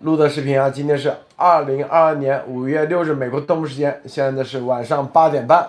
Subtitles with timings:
[0.00, 5.68] 录的视频啊，今天是二零二二年五月六日，美国东部时间，现在是晚上八点半，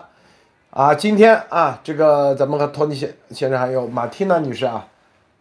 [0.69, 4.85] 啊，今天啊，这个咱们和托尼先先生还有马蒂娜女士啊，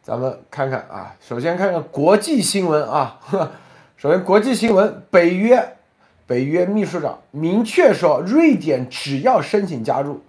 [0.03, 3.21] 咱们看看啊，首先看看国际新闻啊，
[3.99, 5.77] 首先国际新闻，北约
[6.27, 10.23] 北约秘书长明确说，瑞典只要申请加入，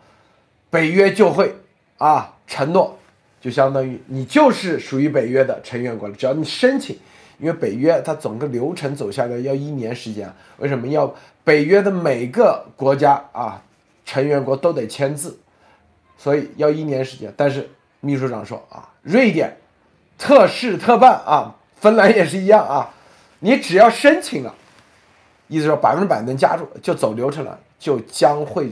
[0.69, 1.55] 北约就会
[1.97, 2.99] 啊承诺，
[3.39, 6.99] 就相当于你就是属于北约的成员国了，只要你申请。
[7.39, 13.61] 因为北约它整个流程走下来要一年时间，为什么要北约的每个国家啊
[14.05, 15.39] 成员国都得签字，
[16.17, 17.33] 所以要一年时间。
[17.37, 17.69] 但是
[18.01, 19.57] 秘书长说啊，瑞典
[20.17, 22.93] 特事特办啊，芬兰也是一样啊，
[23.39, 24.53] 你只要申请了，
[25.47, 28.69] 意思说百分之百能加入就走流程了，就将会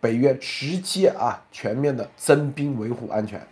[0.00, 3.44] 北约直接啊全面的增兵维护安全。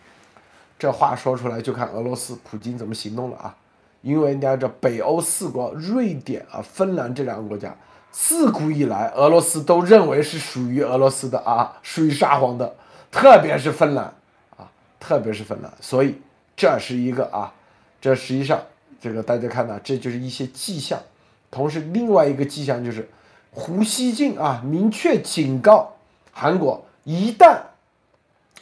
[0.78, 3.56] 这话说出来就看俄罗斯普京怎么行动了啊。
[4.02, 7.74] 因为你看这北欧四国，瑞典啊、芬兰这两个国家，
[8.10, 12.74] 自古以来俄罗斯都认为是属于俄罗斯的啊，属于沙皇的，
[13.12, 14.12] 特别是芬兰
[14.56, 14.68] 啊，
[14.98, 16.20] 特别是芬兰，所以
[16.56, 17.54] 这是一个啊，
[18.00, 18.60] 这实际上
[19.00, 21.00] 这个大家看到，这就是一些迹象。
[21.48, 23.08] 同时，另外一个迹象就是
[23.52, 25.94] 胡锡进啊，明确警告
[26.32, 27.60] 韩国，一旦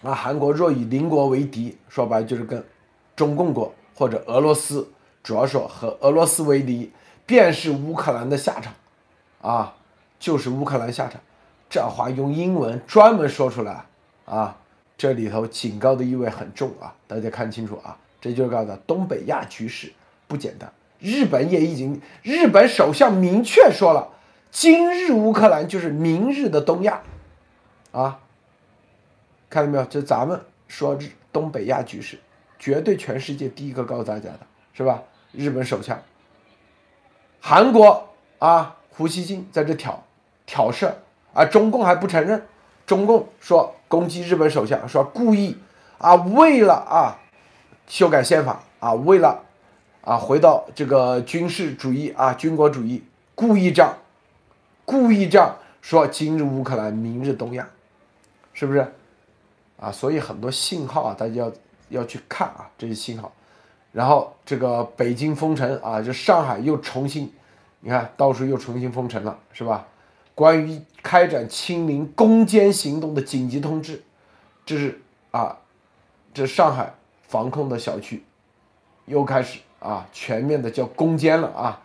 [0.02, 2.62] 啊韩国若以邻国为敌，说白了就是跟
[3.16, 4.86] 中共国或者俄罗斯。
[5.30, 6.90] 主要说和俄罗斯为敌，
[7.24, 8.74] 便是乌克兰的下场，
[9.40, 9.76] 啊，
[10.18, 11.20] 就是乌克兰下场。
[11.68, 13.84] 这话用英文专门说出来，
[14.24, 14.56] 啊，
[14.98, 19.92] 这里头警告的意味很重啊，大家看清楚啊，这就是告诉东北亚局势
[20.26, 20.72] 不简单。
[20.98, 24.08] 日本也已经，日本首相明确说了，
[24.50, 27.02] 今日乌克兰就是明日的东亚，
[27.92, 28.18] 啊，
[29.48, 29.84] 看到没有？
[29.84, 30.98] 就咱们说
[31.30, 32.18] 东北亚局势，
[32.58, 34.40] 绝对全世界第一个告诉大家的，
[34.72, 35.00] 是吧？
[35.32, 36.02] 日本首相，
[37.40, 40.02] 韩国啊，胡锡进在这挑
[40.44, 40.92] 挑事
[41.32, 42.46] 啊，中共还不承认，
[42.86, 45.56] 中共说攻击日本首相，说故意
[45.98, 47.20] 啊，为了啊
[47.86, 49.44] 修改宪法啊，为了
[50.02, 53.04] 啊回到这个军事主义啊军国主义，
[53.34, 53.96] 故意这样，
[54.84, 57.68] 故意这样说今日乌克兰，明日东亚，
[58.52, 58.92] 是不是？
[59.78, 61.52] 啊，所以很多信号啊，大家要
[61.88, 63.32] 要去看啊，这些信号。
[63.92, 67.32] 然后这个北京封城啊，就上海又重新，
[67.80, 69.88] 你看到处又重新封城了，是吧？
[70.34, 74.00] 关于开展清零攻坚行动的紧急通知，
[74.64, 75.00] 这是
[75.32, 75.58] 啊，
[76.32, 76.94] 这上海
[77.26, 78.22] 防控的小区
[79.06, 81.82] 又开始啊全面的叫攻坚了啊，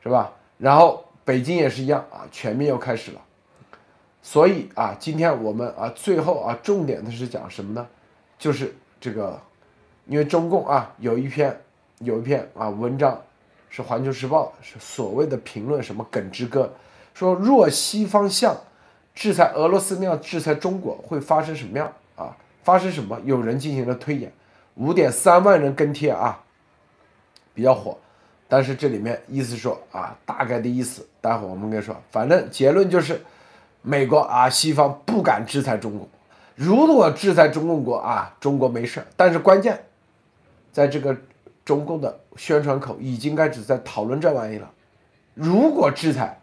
[0.00, 0.32] 是吧？
[0.58, 3.20] 然后北京也是一样啊，全面又开始了。
[4.22, 7.84] 所以啊，今天我们啊最后啊重点的是讲什么呢？
[8.38, 9.40] 就是这个。
[10.08, 11.56] 因为中共啊有一篇
[11.98, 13.20] 有一篇啊文章，
[13.68, 16.72] 是《环球时报》是所谓的评论什么耿直歌，
[17.12, 18.56] 说若西方像
[19.14, 22.34] 制裁俄罗斯那样制裁中国会发生什么样啊？
[22.64, 23.20] 发生什么？
[23.24, 24.32] 有人进行了推演，
[24.76, 26.40] 五点三万人跟帖啊，
[27.52, 27.96] 比较火。
[28.48, 33.20] 但是这里面意思说啊，大概的意思，待会儿我们跟你说，反正结论就是，
[33.82, 36.08] 美国啊西方不敢制裁中国，
[36.54, 39.84] 如果制裁中共国啊，中国没事但是关键。
[40.72, 41.16] 在这个
[41.64, 44.70] 中共的宣传口已经开始在讨论这玩意了。
[45.34, 46.40] 如果制裁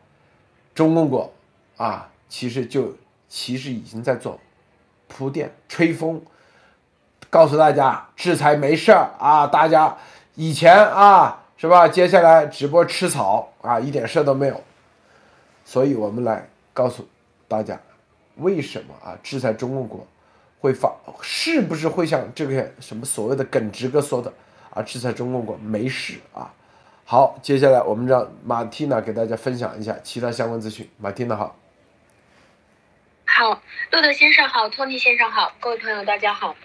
[0.74, 1.32] 中共国
[1.78, 2.96] 啊，其实就
[3.28, 4.40] 其实已经在做
[5.08, 6.22] 铺垫、吹风，
[7.30, 9.98] 告诉大家制裁没事儿啊，大家
[10.36, 11.88] 以前啊是吧？
[11.88, 14.62] 接下来直播吃草啊，一点事都没有。
[15.64, 17.08] 所以我们来告诉
[17.48, 17.80] 大家，
[18.36, 20.06] 为什么啊制裁中共国？
[20.60, 24.34] 会发是不是会像这个什么所谓的耿直哥说的
[24.72, 24.82] 啊？
[24.82, 26.52] 制裁中共国没事啊。
[27.04, 30.90] 好，接下来我们让马蒂娜给大家分享一下其他相关资讯。
[30.98, 31.56] 马蒂娜好，
[33.26, 33.62] 好，
[33.92, 36.56] 路德先生好，托尼先生好，各位朋友大家好。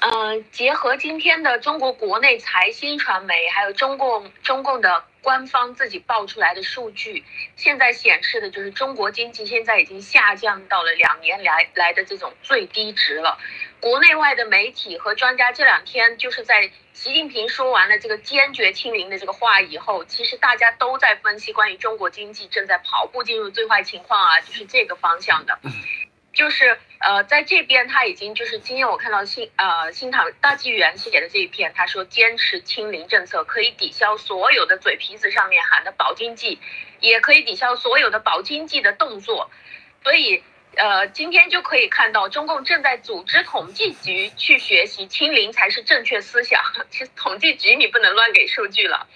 [0.00, 5.04] 嗯，结合今天的中国国内财新传媒，还有中共中共的。
[5.26, 7.24] 官方自己报出来的数据，
[7.56, 13.36] 现在显示的就是中国经济现在已经下降到了两年来来的这种最低值了。
[13.80, 25.58] 国内外的媒体和专家这两天就是在习近平说完了这个坚决清零的这个话以后，其实大家都在分析关于中国经济正在跑步进入最坏情况啊，就是这个方向的。
[26.36, 36.58] 就是呃，在这边他已经就是今天我看到新呃新唐大纪元写的这一篇，他说坚持清零政策可以抵消所有的嘴皮子上面喊的保经济，
[37.00, 39.50] 也可以抵消所有的保经济的动作，
[40.02, 40.42] 所以
[40.76, 49.08] 呃今天就可以看到中共正在组织统计局去学习清零才是正确思想， 其实统计局你不能乱给数据了，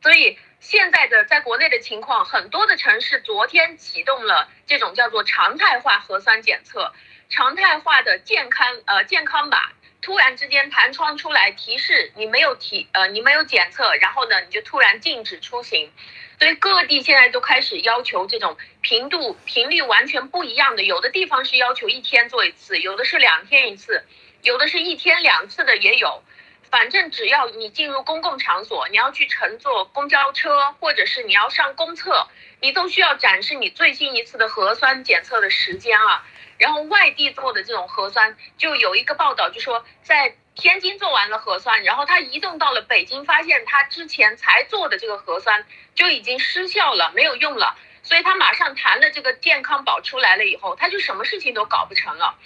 [0.00, 0.38] 所以。
[0.64, 6.94] 现在的在国内的情况，很多的城市昨天启动了这种叫做常态化核酸检测，
[7.28, 9.58] 常态化的健康呃健康码
[10.00, 15.92] 突然之间弹窗出来提示你没有提呃你没有检测，然后呢你就突然禁止出行，
[16.38, 24.02] 所以各地现在都开始要求这种频度频率完全不一样的，有的地方是要求一天做一次，有的是两天一次，
[24.40, 26.22] 有的是一天两次的也有。
[26.70, 32.28] 反正只要你进入公共场所，你要去乘坐公交车，或者是你要上公厕，
[32.60, 36.24] 你都需要展示你最新一次的核酸检测的时间啊。
[36.56, 45.66] 然后外地做的这种核酸，就有一个报道就说，在天津做完了核酸，然后他移动到了北京，发现他之前才做的这个核酸
[45.96, 52.38] 就已经失效了，没有用了，所以他马上谈了这个健康宝出来了以后，他就什么事情都搞不成了。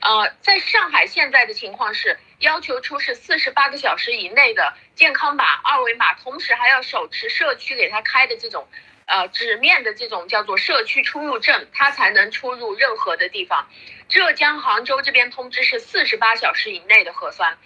[0.00, 8.66] 呃，在上海现在的情况是要求出示四十八个小时以内的健康码二维码，同时还要手持社区给他开的这种，
[9.06, 13.68] 呃，纸面的这种叫做社区出入证，他才能出入任何的地方。
[14.08, 17.56] 浙江杭州这边通知是四十八小时以内的核酸。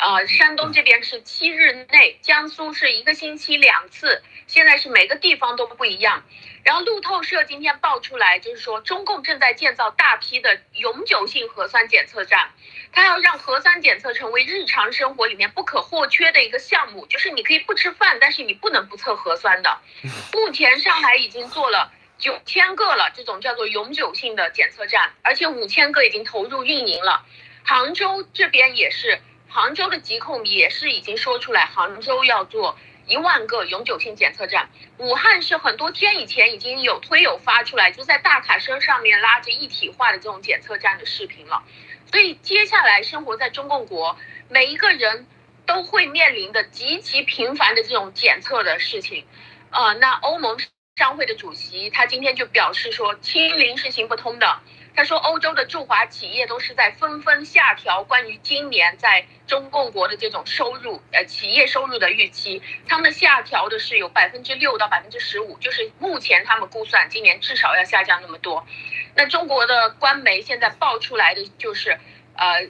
[0.00, 6.24] 呃，山东这边是七日内，江苏是一个星期两次，现在是每个地方都不一样。
[6.64, 12.50] 然后路透社今天爆出来，就是说中共正在建造大批的永久性核酸检测站，
[12.92, 19.80] 它要让核酸检测成为日常生活里面不可或缺的一个项目，就是你可以不吃饭，但是你不能不测核酸的。
[20.32, 27.26] 目前上海已经做了九千个了，这种叫做永久性的检测站，而且五千个已经投入运营了。
[27.64, 29.20] 杭州这边也是。
[29.52, 34.70] 杭州的疾控也是已经说出来，杭州要做一万个永久性检测站。
[34.98, 41.64] 武汉是很多天以前已经有推友发出来，就在大卡车上面拉着一体化的这种检测站的视频了。
[42.12, 44.16] 所以接下来生活在中共国，
[44.48, 45.26] 每一个人
[45.66, 49.26] 都会面临的极其频繁的这种检测的事情。
[49.70, 50.60] 呃，那欧盟
[50.94, 54.60] 商会的主席他今天就表示说，清零是行不通的。
[54.94, 62.60] 他说，欧洲的驻华企业都是在纷纷下调关于今年在中共国的这种收入，呃，企业收入的预期。
[62.88, 68.66] 他们下调的是有百分之六到百分之十五，就是目前他们估算今年至少要下降那么多。
[69.14, 71.98] 那中国的官媒现在爆出来的就是，
[72.34, 72.66] 呃，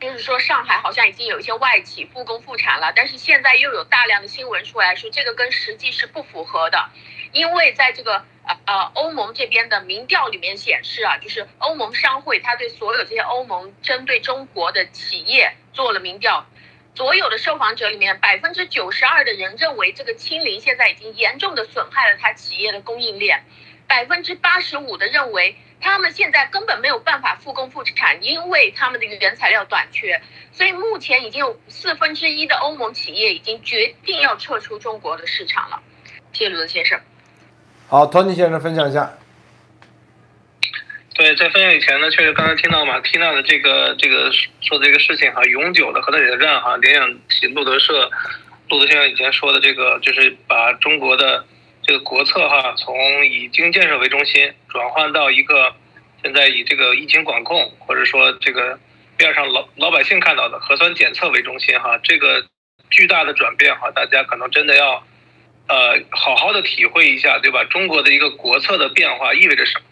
[0.00, 6.90] 就是说上海好像已经有一些外企复工复产了，但是现在又有大量的新闻出来说这个跟实际是不符合的，
[7.32, 8.24] 因为在这个。
[8.66, 16.46] 呃，欧盟这边的民调里面显示啊，就是欧盟商会，他对所有这些欧盟针对中国的企业做了民调，
[16.94, 23.44] 所有的受访者里面，百分之九十二的人认为这个清零现在已经严重的损害了他企业的供应链，
[23.86, 30.20] 百分之八十五的认为他们现在根本没有办法复工复产，因为他们的原材料短缺，
[30.52, 35.82] 所以目前已经有四分之一的欧盟企业已经决定要撤出中国的市场了。
[36.32, 37.00] 谢谢卢先生。
[37.90, 39.12] 好，托尼先生分享一下。
[41.16, 48.08] 对，在分享以前呢，确实刚才听到马蒂娜的这个这个说的这个事情哈，永久的核酸检测站哈，联想起路德社
[48.68, 51.44] 路德先生以前说的这个，就是把中国的
[51.82, 55.74] 这个国策哈，从以经济建设为中心转换到一个
[56.22, 58.78] 现在以这个疫情管控或者说这个
[59.16, 62.46] 边上老老百姓看到的核酸检测为中心哈，这个
[62.88, 65.02] 巨大的转变哈，大家可能真的要。
[65.70, 67.62] 呃，好好的体会一下，对吧？
[67.70, 69.84] 中国的一个国策的变化意味着什么？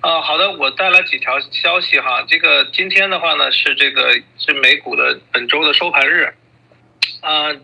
[0.00, 2.24] 啊，好的，我带来几条消息哈。
[2.26, 6.34] 这个今天的话呢，是这个是美股的本周的收盘日，
[7.20, 7.54] 啊，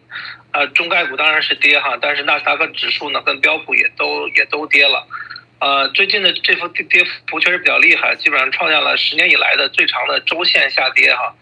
[0.52, 5.04] 呃，中概股当然是跌哈，但是纳斯达克指数呢跟标普也都也都跌了，
[5.58, 11.34] 呃，最近的这幅跌幅确实比较厉害，基本上创下了十年以来的最长的周线下跌哈。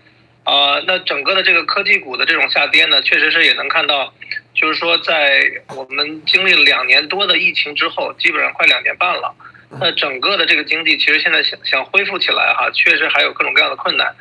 [0.44, 4.14] 啊，那整个的这个科技股的这种下跌呢，确实是也能看到，
[4.60, 5.40] 就是说在
[5.76, 9.32] 我们经历了两年多的疫情之后，基本上快两年半了，
[9.80, 14.12] 那整个的这个经济其实现在想想恢复起来哈，确实还有各种各样的困难，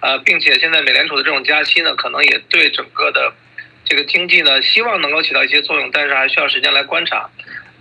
[0.00, 3.32] 啊，并且现在美联储的这种加息呢，可能也对整个的
[3.86, 7.30] 这个经济呢，希望能够起到一些作用，但是还需要时间来观察。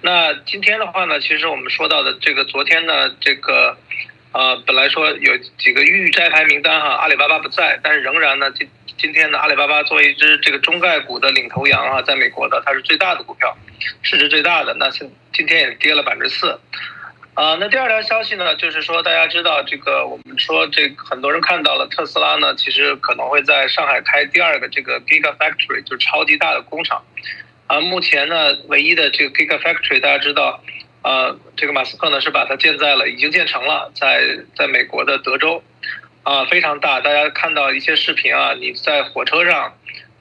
[0.01, 3.77] 那今天的话呢，其实我们说到的这个昨天呢，这个。
[4.35, 13.57] 呃，本来说有几个预摘牌名单哈，阿里巴巴不在，但是仍然呢，今今天呢，阿里巴巴作为一只这个中概股的领头羊啊，在美国的它是最大的股票，
[14.01, 16.59] 市值最大的，那现今天也跌了百分之四。
[17.33, 27.01] 啊，那第二条消息呢，就是说大家知道这个，我们说这很多人看到了特斯拉呢，其实可能会在上海开第二个这个 Gigafactory，就是超级大的工厂。
[27.67, 30.61] 啊，目前呢，唯一的这个 Gigafactory，大家知道。
[31.05, 35.63] 呃，这个马斯克呢是把它建在了，已经建成了，在在美国的德州，
[36.23, 36.99] 啊，非常大。
[36.99, 39.71] 大家看到一些视频啊，你在火车上，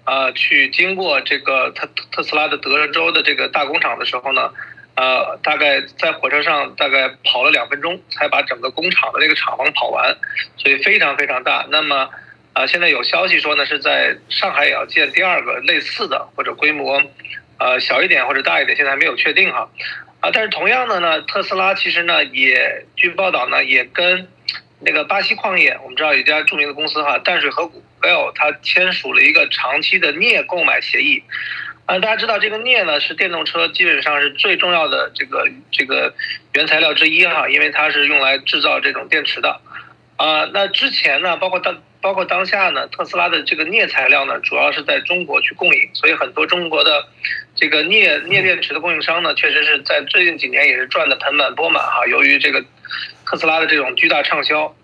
[0.05, 4.53] 呃，去经过这个特特斯拉的德州的这个大工厂的时候呢，
[4.95, 10.15] 呃，大概在火车上大概跑了两分钟，才把整个工厂的那个厂房跑完，
[10.59, 11.65] 所以非常非常大。
[11.71, 12.11] 那么，
[12.53, 17.01] 啊，现在有消息说呢，是在上海也要建第二个类似的，或者规模，
[17.59, 19.67] 呃，小一点或者大一点，现在还没有确定哈。
[20.25, 24.27] 啊，但是同样的呢，特斯拉其实呢，也据报道呢，也跟
[24.81, 27.85] 那个巴西矿业，我们知道有一家著名的公司哈，淡水河谷。
[28.01, 31.23] Bell 它签署了一个长期的镍购买协议，
[31.87, 36.15] 啊，大家知道这个镍呢是电动车基本上是最重要的这个这个
[36.53, 39.59] 原材料之一哈，因为它是用来制造这种电池的，
[40.17, 47.09] 啊，那之前呢，包括当包括当下呢，特斯拉的这个镍材料呢，主要是在中国去供应，所以很多中国的
[47.57, 52.63] 这个镍镍电池的供应商呢，确实是在最近几年也是赚的盆满钵满哈，由于这个
[53.25, 54.77] 特斯拉的这种巨大畅销。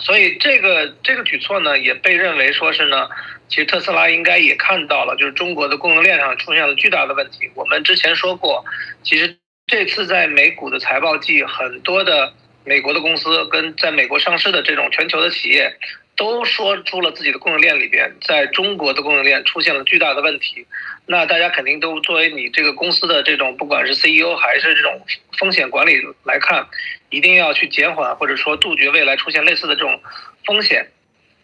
[0.00, 3.08] 所以这个这个举措呢，也被认为说是呢，
[3.46, 7.48] 其实特斯拉应该也看到了，就是中国的供应链上出现了巨大的问题。
[7.54, 8.64] 我们之前说过，
[9.04, 12.32] 其实这次在美股的财报季，很多的
[12.64, 15.72] 美国的公司跟在美国上市的这种全球的企业。
[16.14, 20.66] 都说出了自己的供应链里边，在中国的供应链出现了巨大的问题，
[21.06, 25.00] 那大家肯定都作为你这个公司的这种不管是 CEO 还是这种
[25.38, 26.66] 风险管理来看，
[27.10, 30.00] 一定要去减缓或者说杜绝未来出现类似的这种
[30.44, 30.90] 风险。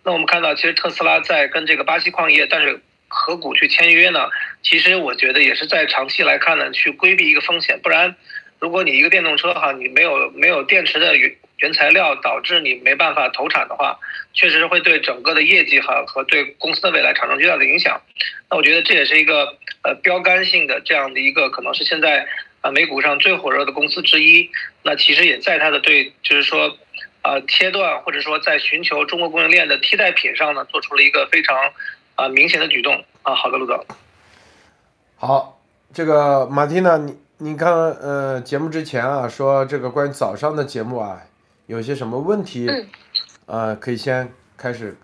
[0.04, 4.28] 那我们看到，其实特斯拉在跟这个巴西矿业淡水河谷去签约呢，
[4.62, 7.80] 其实我觉得也是在长期来看呢，去规避一个风险。
[7.82, 8.14] 不然，
[8.60, 11.16] 如果你一个电动车哈，你没有没有电池的
[11.58, 13.98] 原材料，导致你没办法投产的话。
[14.34, 18.00] 确实会对整个的业绩和和对公司的未来产生巨大的影响。
[18.48, 22.24] 那我觉得这也是一个呃标杆性的这样的一个可能是现在
[22.60, 24.48] 啊美股上最火热的公司之一。
[24.82, 26.76] 那其实也在它的对就是说
[27.22, 31.56] 啊切断或者说在寻求中国供应链的替代品上呢做出了一个非常
[32.14, 33.34] 啊明显的举动啊。
[33.34, 33.84] 好的，陆总。
[35.16, 35.60] 好，
[35.92, 41.22] 这个马蒂娜，你你看呃节目之前啊说这个关于早上的节目啊
[41.68, 42.66] 有些什么问题？
[42.66, 42.88] 嗯
[43.44, 44.96] 呃，可以先开始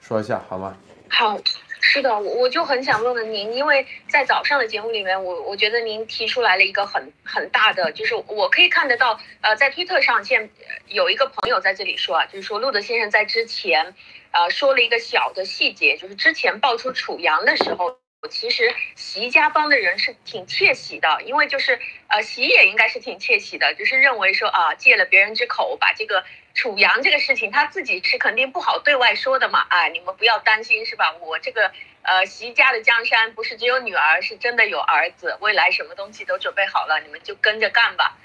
[0.00, 0.74] 说一下，好吗？
[1.10, 1.38] 好，
[1.80, 10.48] 是的，我我就很想问问您，因为在早上的节目里面，我我觉得您提出来了一个很很大的，就是我可以看得到，呃，在推特上现
[10.86, 13.94] 有一个朋友在这里说啊，就是说路德先生在之前，
[14.30, 17.98] 呃，说了一个小的细节，就是之前爆出楚阳的时候。
[18.28, 21.78] 其实习家帮的人是挺窃喜的，因为就是
[22.08, 31.14] 呃，习也应该是挺窃喜的，就是认为说啊，借了别人之口，把这个楚阳这个事情，他自己是肯定不好对外说的嘛，啊，你们不要担心是吧？
[31.20, 31.70] 我这个
[32.02, 38.16] 呃，习家的江山不是只有女儿，是真的有儿子，未来什么东西都准备好了，你们就跟着干吧，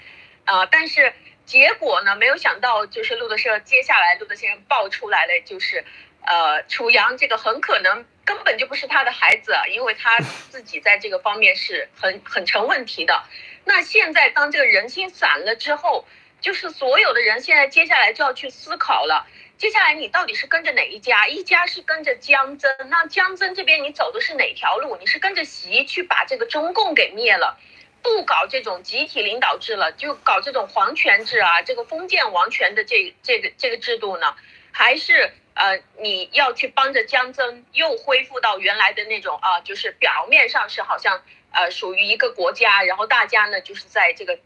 [0.44, 1.12] 啊，但是
[1.44, 5.84] 结果呢，没有想到就是路德社接下来路德先生爆出来了，就是
[6.24, 8.04] 呃，楚阳这个很可能。
[8.34, 10.18] 根本就不是他的孩子， 因为他
[10.50, 13.22] 自己在这个方面是很很成问题的。
[13.64, 16.06] 那现在当这个人心散了之后，
[16.40, 19.26] 就是所有的人现在接下来就要去思考了。
[19.58, 21.28] 接下来你到底是跟着哪一家？
[21.28, 24.96] 一家是跟着江增，那江增这边你走的是哪条路？
[24.96, 27.56] 你是跟着习去把这个中共给灭了，
[28.02, 34.34] 不搞这种集体领导制了，就搞这种皇权制啊，这个封建王权的这这个这个制度呢？
[34.72, 35.30] 还是？
[35.54, 44.38] 呃，你要去帮着江增又恢复到原来的那种啊，就是表面上是好像呃属于一个国家，然后大家呢就是在这个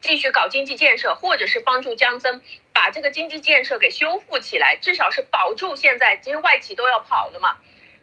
[0.00, 2.40] 继续搞经济建设，或者是帮助江增
[2.72, 7.56] 把这个经济建设给修复起来，至少是保住现在其实外企都要跑了嘛。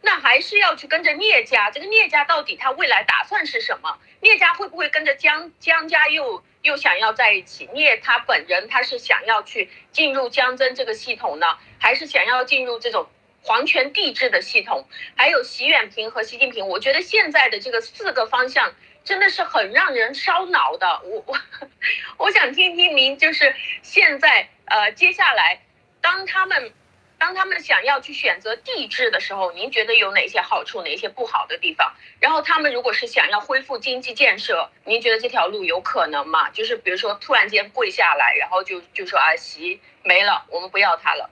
[0.04, 3.98] 那还是要去跟着聂家，这个聂家到底他未来打算是什么？
[4.20, 7.68] 聂家会不会跟着江江家又又想要在一起？
[7.74, 13.08] 聂他本人他是想要去进入江真这个系统呢，还是想要进入这种
[13.42, 14.86] 皇权帝制的系统？
[15.16, 21.02] 还有习远平和习近平，我觉得现在的这个四个方向真的是很让人烧脑的。
[21.04, 21.38] 我我
[22.16, 25.60] 我想听听您，就是现在呃接下来
[26.00, 26.72] 当他们。
[27.22, 31.92] 当他们想要去选择地质的时候，您觉得有哪些好处，哪些不好的地方？
[32.18, 36.50] 然后他们如果是想要恢复经济建设，您觉得这条路有可能吗？
[36.50, 41.30] 就是比如说突然间跪下来，然后就就说啊，习没了，我们不要他了。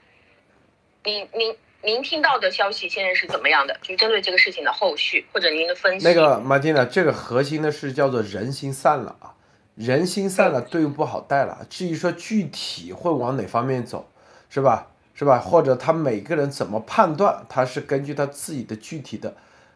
[1.03, 3.77] 您您您听到的消息现在是怎么样的？
[3.83, 6.07] 就针对这个事情的后续或者您的分析。
[6.07, 6.87] 那个马丁呢？
[6.87, 9.35] 这个核心的是叫做人心散了啊，
[9.75, 11.67] 人心散了，队伍不好带了。
[11.69, 14.09] 至于说具体会往哪方面走，
[14.49, 14.87] 是吧？
[15.21, 15.39] 是吧？
[15.39, 17.45] 或者他每个人怎么判断？
[17.47, 19.35] 他是根据他自己的具体的，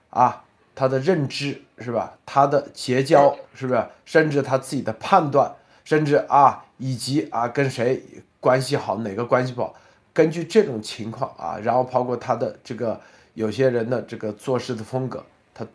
[0.09, 0.43] 啊，
[0.75, 2.17] 他的认知是吧？
[2.25, 3.87] 他的结交是不是？
[4.07, 8.03] 甚至他自己的判断，甚至啊，以及啊跟谁
[8.41, 9.75] 关系好，哪个关系不好？
[10.15, 12.99] 根据这种情况啊，然后包括他的这个
[13.35, 15.67] 有些人的这个做事的风格，他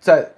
[0.00, 0.30] 在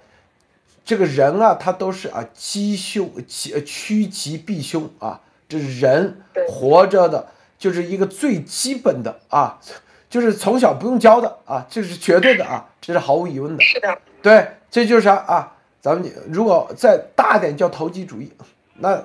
[0.83, 6.17] 这个人啊，他都是啊积凶趋趋吉避凶啊，这是人
[6.49, 9.59] 活着的，就是一个最基本的啊，
[10.09, 13.63] 就是从小不用教的啊，这是绝对的啊，这是毫无疑问的。
[13.63, 15.53] 是的，对，这就是啥啊？
[15.81, 18.31] 咱们如果再大点叫投机主义，
[18.75, 19.03] 那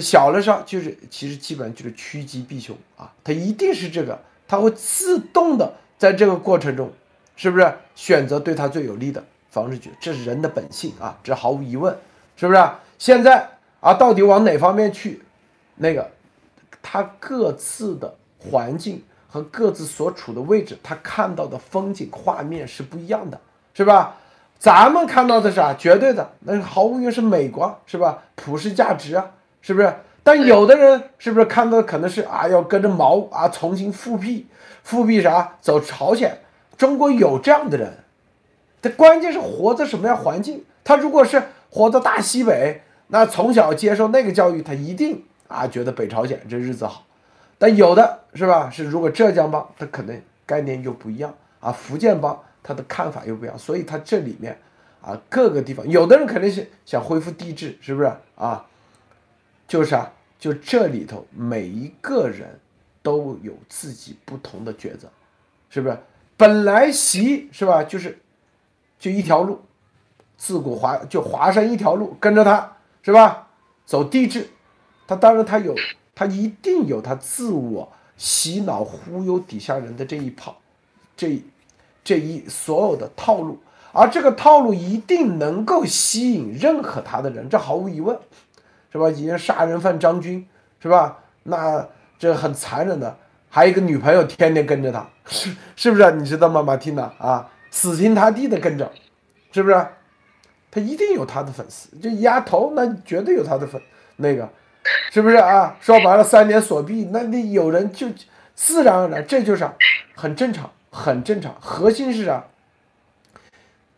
[0.00, 6.90] 小了上就是其实基本上就是趋吉避凶啊，它一定是这个，它会自动的在这个过程中，
[7.36, 9.90] 是不是选择对他最有利的方式去？
[10.00, 11.96] 这是人的本性啊，这毫无疑问，
[12.36, 12.70] 是不是？
[12.98, 13.48] 现在
[13.80, 15.22] 啊，到底往哪方面去？
[15.76, 16.10] 那个
[16.82, 23.40] 他各自的环境和各自所处的位置，他看到的风景画面是不一样的，
[23.72, 24.16] 是吧？
[24.58, 28.22] 咱们看到的是啊，绝对的，那毫无疑问是美国，是吧？
[28.34, 29.92] 普世价值啊，是不是？
[30.22, 34.46] 但有的人是不是看到的可能是啊，要跟着毛啊，重新复辟，
[34.82, 35.56] 复辟啥？
[35.60, 36.38] 走朝鲜？
[36.78, 37.92] 中国有这样的人，
[38.80, 40.64] 他关键是活在什么样环境？
[40.82, 47.04] 他如果是活在大西北，那从小接受那个教育，他一定啊觉得北朝鲜这日子好。
[47.58, 48.68] 但有的是吧？
[48.70, 52.38] 是如果浙江帮，他可能概念又不一样啊，福建帮。
[52.66, 54.58] 他的看法又不一样，所以他这里面
[55.02, 58.64] 啊，各个地方，有的人肯定是想恢复帝制，是不是啊？
[59.68, 62.58] 就是啊，就这里头每一个人
[63.02, 65.10] 都有自己不同的抉择，
[65.68, 65.98] 是不是？
[66.38, 68.18] 本来习是吧，就是
[68.98, 69.60] 就一条路，
[70.38, 73.48] 自古华就华山一条路，跟着他是吧？
[73.84, 74.48] 走帝制，
[75.06, 75.74] 他当然他有，
[76.14, 80.56] 他一定有他自我洗脑忽悠底下人的这一套，
[81.16, 81.42] 这。
[82.06, 83.58] 这一所有的套路，
[83.90, 88.14] 而这个套路一定能够吸引认可他的人，这毫无疑问，
[88.92, 89.08] 是吧？
[89.08, 90.46] 以前杀人犯张军，
[90.80, 91.20] 是吧？
[91.44, 93.16] 那这很残忍的，
[93.48, 96.12] 还有一个女朋友天天跟着他，是 是不是？
[96.12, 98.92] 你知道吗，马蒂娜啊，死心塌地的跟着，
[99.50, 99.86] 是不是？
[100.70, 103.80] 他一定有他的粉丝，这丫头，那绝对有他的粉，
[104.16, 104.46] 那个，
[105.10, 105.76] 是不是啊？
[105.80, 108.08] 说白了，三年锁闭，那你有人就
[108.54, 109.68] 自然而然，这就是
[110.14, 110.70] 很正常。
[110.96, 112.44] 很正常，核心是啥？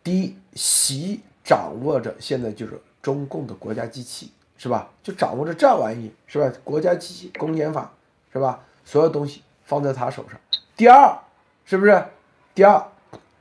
[0.03, 4.89] 第一，习掌握着现在就是中共的国家机器，是吧？
[5.03, 6.51] 就掌握着这玩意，是吧？
[6.63, 7.93] 国家机器、公检法，
[8.33, 8.61] 是吧？
[8.83, 10.39] 所有东西放在他手上。
[10.75, 11.15] 第二，
[11.65, 12.03] 是不是？
[12.55, 12.83] 第二，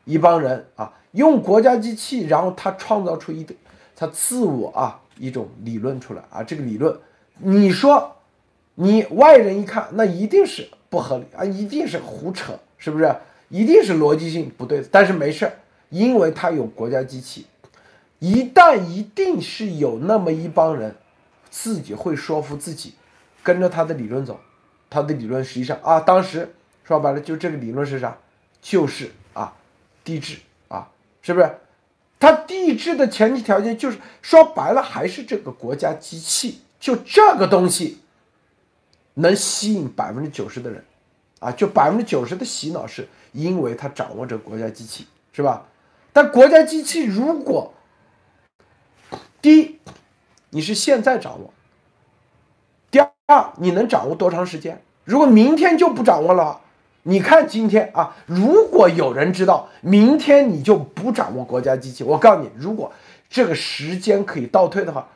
[0.05, 3.55] 一帮人啊，用国家机器，然后他创造出一个
[3.97, 6.95] 他自我啊一种理论出来啊，这个理论，
[7.39, 8.17] 你说
[8.75, 13.15] 你外人一看，那一定是不合理啊，一定是胡扯，是不是？
[13.49, 15.53] 一定是逻辑性不对，但是没事儿，
[15.91, 17.47] 因为他有国家机器，
[18.19, 20.97] 一旦一定是有那么一帮人，
[21.49, 22.95] 自己会说服自己，
[23.43, 24.41] 跟着他的理论走，
[24.91, 28.19] 他的理论实际上啊，当时说白了就这个理论是啥？
[28.61, 29.55] 就是啊，
[30.03, 30.89] 地质啊，
[31.23, 31.49] 是不是？
[32.19, 37.99] 他地质的前提条件就是说白了还是这个国家机器，就这个东西
[39.15, 40.85] 能吸引百分之九十的人。
[41.41, 45.67] 啊，就百分之九十的洗脑是因为他掌握着国家机器，是吧？
[46.13, 47.75] 但国家机器如果
[49.43, 49.79] 第一，
[50.51, 51.51] 你是现在掌握；
[52.89, 54.81] 第二，你能掌握多长时间？
[55.03, 56.61] 如果明天就不掌握了，
[57.03, 62.93] 你看今天啊，如果有人知道明天你就不掌握国家机器，我告诉你，如果
[63.29, 65.09] 这个时间可以倒退的话，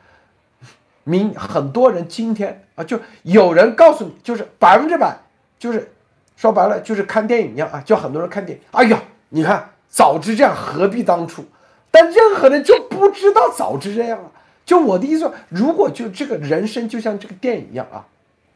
[1.03, 5.17] 明很多人今天啊，就有人告诉你，就是百分之百，
[5.57, 5.91] 就是。
[6.37, 8.65] 说白了就是看电影一样啊，就很多人看电影。
[8.71, 11.45] 哎呀，你看早知这样何必当初？
[11.91, 14.31] 但任何人就不知道早知这样啊。
[14.65, 18.07] 就我的意思，如果就这个人生就像这个电影一样啊，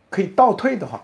[0.09, 1.03] 可以倒退的话，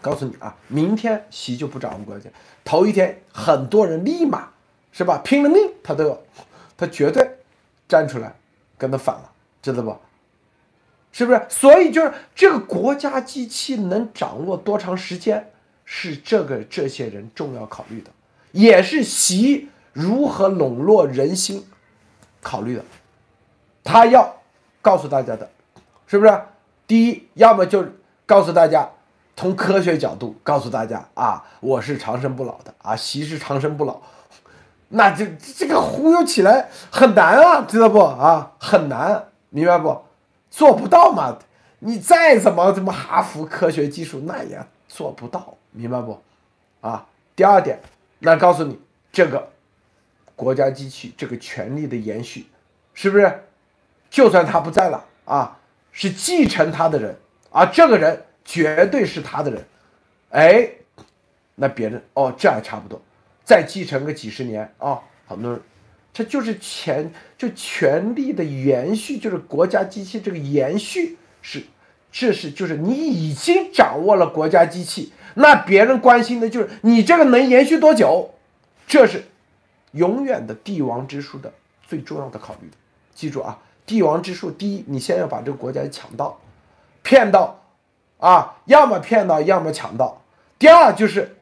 [0.00, 2.32] 告诉你啊，明天习就不掌握关键，
[2.64, 4.50] 头一天很多人立马
[4.92, 6.16] 是吧，拼了命他都要，
[6.76, 7.28] 他绝对
[7.88, 8.32] 站出来
[8.78, 9.28] 跟他反了，
[9.60, 9.96] 知道不？
[11.14, 11.40] 是不是？
[11.48, 15.52] 所以就是这个国家机器能掌握多长时间？
[15.86, 18.10] 是这个这些人重要考虑的，
[18.52, 21.66] 也是习如何笼络人心
[22.40, 22.82] 考虑的。
[23.84, 24.40] 他要
[24.80, 25.50] 告诉大家的，
[26.06, 26.40] 是不是？
[26.86, 27.86] 第一，要么就
[28.24, 28.90] 告诉大家，
[29.36, 34.00] 从科学角度告诉大家啊，我是长生不老的啊，习是长生不老，
[34.88, 38.52] 那这这个忽悠起来很难啊，知道不啊？
[38.58, 40.03] 很难，明白不？
[40.54, 41.36] 做不到嘛？
[41.80, 45.56] 你再怎么怎么哈佛科学技术，那也做不到。
[45.72, 46.22] 明白不？
[46.80, 47.80] 啊，第二点，
[48.20, 48.78] 那告诉你，
[49.10, 49.50] 这个
[50.36, 52.46] 国家机器这个权力的延续，
[52.94, 53.42] 是不是？
[54.08, 55.58] 就算他不在了啊，
[55.90, 57.16] 是继承他的人
[57.50, 59.64] 啊，这个人绝对是他的人。
[60.30, 60.70] 哎，
[61.56, 63.02] 那别人哦，这还差不多。
[63.44, 65.60] 再继承个几十年啊，很多人，
[66.14, 71.64] 这就是权就权力的延续，就是国家机器这个延续是，
[72.12, 78.30] 这是就是你已经掌握了国家机器，那别人关心的就是你这个能延续多久，
[78.86, 79.24] 这是
[79.90, 81.52] 永远的帝王之术的
[81.84, 82.70] 最重要的考虑。
[83.12, 86.40] 记住啊，帝王之术，第一，你先要把这个国家抢到，
[87.02, 87.60] 骗到，
[88.18, 90.22] 啊，要么骗到，要么抢到。
[90.60, 91.36] 第二就是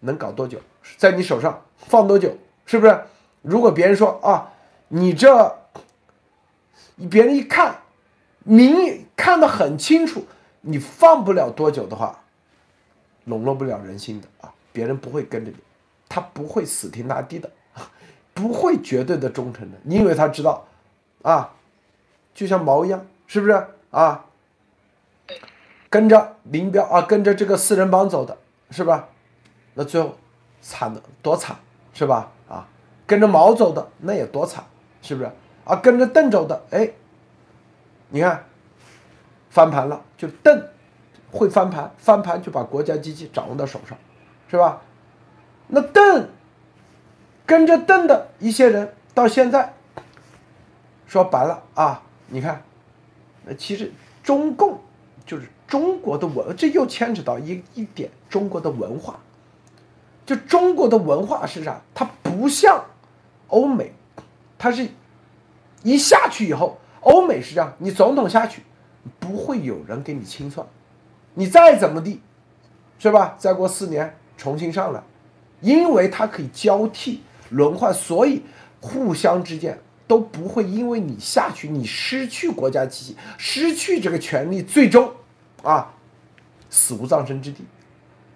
[0.00, 0.58] 能搞多久，
[0.98, 2.36] 在你手上放多久，
[2.66, 3.00] 是不是？
[3.42, 4.52] 如果别人说啊，
[4.88, 5.58] 你这，
[7.10, 7.82] 别人一看，
[8.44, 10.26] 明看得很清楚，
[10.60, 12.20] 你放不了多久的话，
[13.24, 15.56] 笼络不了人心的啊，别人不会跟着你，
[16.08, 17.50] 他不会死听大地的，
[18.34, 20.66] 不会绝对的忠诚的，你以为他知道。
[21.22, 21.52] 啊，
[22.32, 24.24] 就像毛一样，是不是啊？
[25.90, 28.38] 跟着林彪啊，跟着这个四人帮走的，
[28.70, 29.08] 是吧？
[29.74, 30.16] 那最后
[30.60, 31.56] 惨的多惨，
[31.92, 32.30] 是吧？
[33.08, 34.62] 跟着毛走的那也多惨，
[35.02, 35.30] 是不是？
[35.64, 36.90] 啊，跟着邓走的，哎，
[38.10, 38.44] 你看
[39.50, 40.68] 翻盘了，就邓
[41.32, 43.96] 会翻盘，翻盘就把国家机器掌握到手上，
[44.50, 44.82] 是吧？
[45.68, 46.28] 那邓
[47.46, 49.74] 跟着邓的一些人到现在。
[51.06, 52.62] 说白了啊，你看，
[53.46, 53.90] 那其实
[54.22, 54.78] 中共
[55.24, 59.18] 就是中国的文，这又牵扯到一一点中国的文化。
[60.26, 61.80] 就中国的文化是啥？
[61.94, 62.84] 它不像
[63.48, 63.92] 欧美，
[64.56, 64.88] 它是
[65.82, 68.62] 一下去以后，欧美是这样，你总统下去
[69.18, 70.66] 不会有人给你清算，
[71.34, 72.20] 你再怎么地，
[72.98, 73.34] 是吧？
[73.38, 75.02] 再过四年重新上来，
[75.60, 78.42] 因为它可以交替轮换，所以
[78.80, 79.78] 互相之间。
[80.08, 85.12] 都不会因为你下去，你失去国家机器，失去这个权利，最终，
[85.62, 85.92] 啊，
[86.70, 87.62] 死无葬身之地。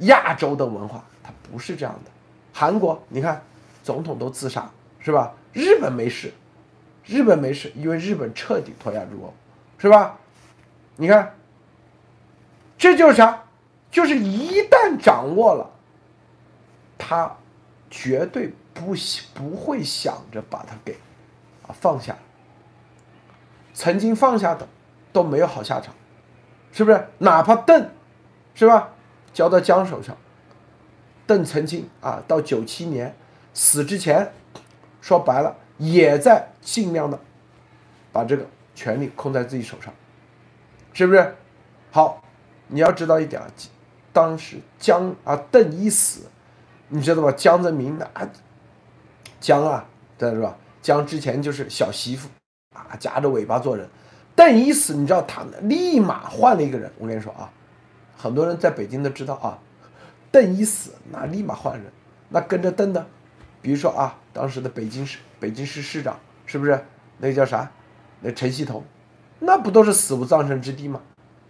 [0.01, 2.11] 亚洲的文化它不是这样的。
[2.53, 3.43] 韩国，你看，
[3.83, 4.71] 总统都自杀，
[5.03, 5.35] 是吧？
[5.53, 6.33] 日本没事，
[7.05, 9.35] 日本没事，因为日本彻底脱亚入欧，
[9.79, 10.19] 是吧？
[10.97, 11.35] 你看，
[12.79, 13.43] 这就是啥？
[13.91, 15.71] 就是一旦掌握了，
[16.97, 17.37] 他
[17.91, 18.95] 绝对不
[19.35, 20.97] 不会想着把它给
[21.67, 21.75] 啊。
[21.79, 22.17] 放下，
[23.75, 24.67] 曾经放下的
[25.13, 25.95] 都没有好下场，
[26.73, 27.07] 是不是？
[27.19, 27.91] 哪怕邓，
[28.55, 28.91] 是吧？
[29.35, 30.17] 交到江手上，
[31.27, 33.15] 邓曾经啊，到九七年
[33.53, 34.33] 死之前，
[35.03, 37.21] 说白了也在尽量的
[38.11, 39.93] 把这个权力控在自己手上，
[40.95, 41.35] 是不是？
[41.91, 42.25] 好，
[42.69, 43.43] 你要知道一点，
[44.15, 46.23] 当时江啊邓一死，
[46.89, 47.31] 你知道吧？
[47.33, 48.31] 江泽民啊，
[49.41, 49.85] 江啊，
[50.17, 50.57] 对是吧？
[50.81, 52.29] 江之前就是小媳妇，
[52.75, 53.87] 啊，夹着尾巴做人。
[54.35, 56.91] 邓一死，你知道他立马换了一个人。
[56.99, 57.51] 我跟你说啊，
[58.17, 59.59] 很多人在北京都知道啊，
[60.31, 61.93] 邓一死，那立马换人。
[62.31, 63.07] 那跟着邓的，
[63.61, 66.85] 比如说啊，当时的北京市北京市市长是不是？
[67.19, 67.71] 那个叫啥？
[68.21, 68.85] 那陈锡同，
[69.41, 71.01] 那不都是死无葬身之地吗？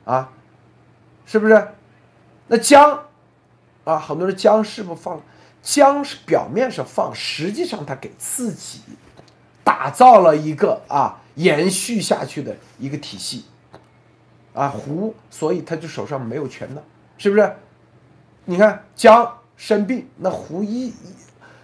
[0.04, 0.32] 啊，
[1.26, 1.68] 是不是？
[2.48, 3.04] 那江，
[3.84, 5.20] 啊，很多人江是不放，
[5.62, 8.80] 江是表面上放，实际上他给自己。
[9.64, 13.44] 打造了一个啊延续下去的一个体系，
[14.54, 16.82] 啊胡，所以他就手上没有权的，
[17.16, 17.54] 是不是？
[18.44, 20.92] 你看江生病，那胡一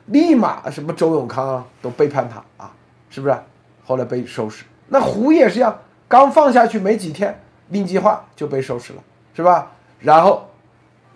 [0.08, 2.72] 立马什么周永康啊都背叛他啊，
[3.08, 3.36] 是不是？
[3.84, 4.64] 后来被收拾。
[4.88, 9.02] 那胡也是一样，刚放下去没几天，令计划就被收拾了，
[9.34, 9.72] 是吧？
[10.00, 10.48] 然后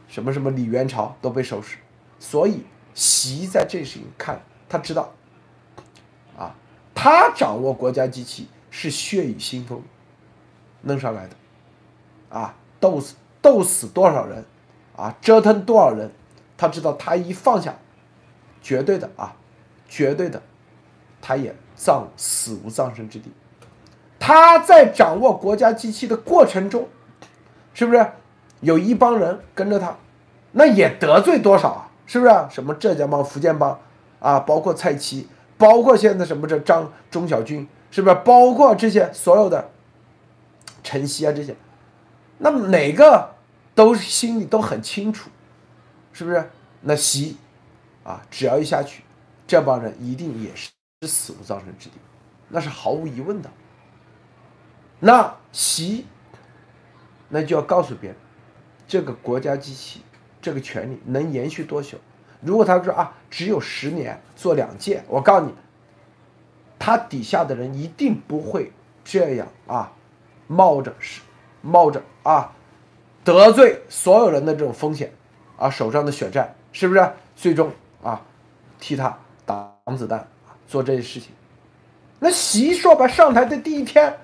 [0.09, 1.77] 什么什么李元朝都被收拾，
[2.19, 5.13] 所以习在这时看，他知道。
[6.37, 6.55] 啊
[6.95, 9.83] 他掌握国家机器是血雨腥风
[10.83, 11.37] 弄上来的，
[12.39, 14.45] 啊，斗死斗死多少人，
[14.97, 16.11] 啊，折腾多少人，
[16.57, 17.75] 他知道他一放下，
[18.63, 19.35] 绝对的啊，
[19.89, 20.41] 绝对的，
[21.21, 23.33] 他也葬死无葬身之地。
[24.19, 26.89] 他在掌握国家机器的过程中，
[27.75, 28.07] 是不是
[28.61, 29.97] 有一帮人跟着他？
[30.53, 31.91] 那也得罪多少啊？
[32.07, 32.33] 是不是？
[32.51, 33.79] 什么浙江帮、福建帮
[34.21, 35.29] 啊，包括蔡奇。
[35.59, 38.17] 包括现在什么这张钟小军是不是？
[38.25, 39.71] 包括这些所有的
[40.83, 41.55] 陈曦啊这些，
[42.39, 43.31] 那么哪个
[43.75, 45.31] 都心里都很清楚，
[46.13, 46.51] 是不是？
[46.81, 47.37] 那习
[48.05, 49.03] 啊，只要一下去，
[49.47, 50.71] 这帮人一定也是
[51.07, 51.97] 死无葬身之地，
[52.49, 53.51] 那是毫无疑问的。
[54.99, 56.07] 那习
[57.29, 58.19] 那就要告诉别人，
[58.87, 60.03] 这个国家机器，
[60.41, 61.99] 这个权力能延续多久？
[62.41, 65.55] 如果他说啊，只有十年做两届，我告诉你，
[66.79, 68.73] 他底下的人一定不会
[69.05, 69.93] 这样啊，
[70.49, 71.21] 冒着是
[71.61, 72.53] 冒着啊
[73.23, 75.13] 得罪所有人的这种风险
[75.57, 77.13] 啊，手上的血债是不是？
[77.35, 77.73] 最终，
[78.83, 79.17] 替他
[79.47, 80.27] 挡子弹
[80.67, 81.31] 做这些事情。
[82.19, 84.19] 那习说白上台的第一天，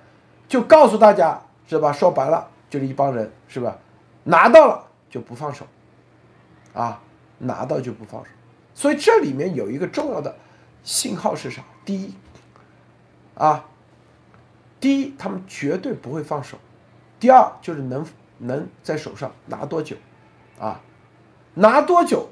[0.48, 1.92] 就告诉大家是吧？
[1.92, 3.78] 说白了就是一帮人是吧？
[4.24, 5.64] 拿到了就不放手，
[6.74, 7.00] 啊，
[7.38, 8.30] 拿到就不放手。
[8.74, 10.34] 所以这里面有一个重要的
[10.82, 11.62] 信号是啥？
[11.84, 12.14] 第一，
[13.36, 13.64] 啊，
[14.80, 16.56] 第一他们绝对不会放手；
[17.20, 18.04] 第二就是能
[18.38, 19.94] 能在手上拿多久，
[20.58, 20.80] 啊，
[21.54, 22.28] 拿多久，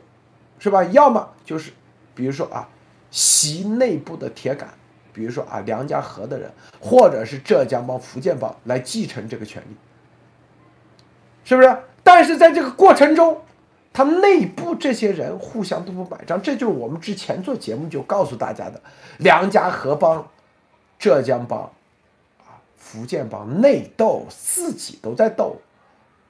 [0.59, 0.83] 是吧？
[0.85, 1.73] 要么就是，
[2.17, 2.69] 比如说啊，
[3.13, 4.69] 习内部的铁杆。
[5.13, 9.75] 比如说啊，梁家河的人，或者是浙江帮、福建帮来继承这个权利，
[11.43, 11.75] 是不是？
[12.03, 13.41] 但是在这个过程中，
[13.95, 18.79] 他内部这些人互相都不买账，这就是我们之前做节目就告诉大家的：
[19.17, 20.29] 梁家河帮、
[20.99, 25.57] 浙江帮、啊福建帮内斗，自己都在斗。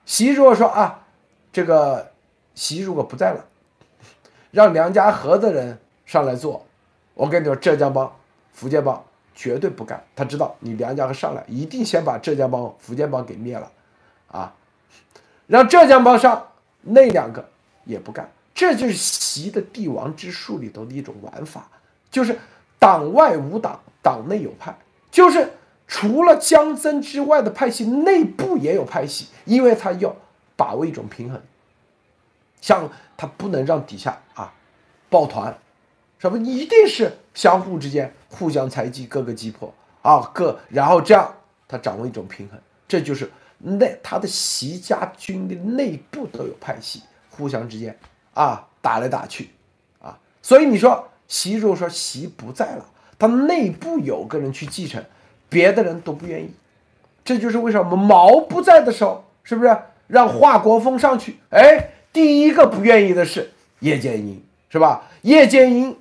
[0.04, 1.04] 习如果说啊，
[1.52, 2.12] 这个
[2.54, 3.44] 习如果不在了，
[4.56, 6.64] 让梁家河的人上来做，
[7.12, 8.10] 我跟你说，浙江帮。
[8.54, 13.70] 福建帮绝对不干，他知道你梁家河上来，一定先把浙江帮、福建帮给灭了，
[14.28, 14.54] 啊，
[15.46, 16.48] 让浙江帮上，
[16.80, 17.46] 那两个
[17.84, 21.68] 也不干，这就是习的帝王之术里头的一种玩法，
[22.10, 22.38] 就是
[22.78, 24.74] 党外无党，党内有派，
[25.10, 25.52] 就是
[25.86, 30.16] 除了江曾之外的派系，内部也有派系，因为他要
[30.56, 31.38] 把握一种平衡，
[32.60, 34.52] 像他不能让底下啊
[35.08, 35.56] 抱团。
[36.18, 39.72] 什么一定是相互之间互相猜忌，各个击破。
[40.02, 41.34] 啊，各然后这样
[41.66, 47.98] 他掌握一种平衡，这就是内他的习家军的内部都有派系，互相之间
[48.32, 49.50] 啊打来打去。
[50.00, 52.86] 啊，所以你说习如果说习不在了，
[53.18, 55.04] 他内部有个人去继承，
[55.48, 56.54] 别的人都不愿意，
[57.24, 59.76] 这就是为什么毛不在的时候，是不是？
[60.06, 61.36] 让华国锋上去？
[61.50, 65.06] 哎，第一个不愿意的是叶剑英，是吧？
[65.20, 65.94] 叶剑英。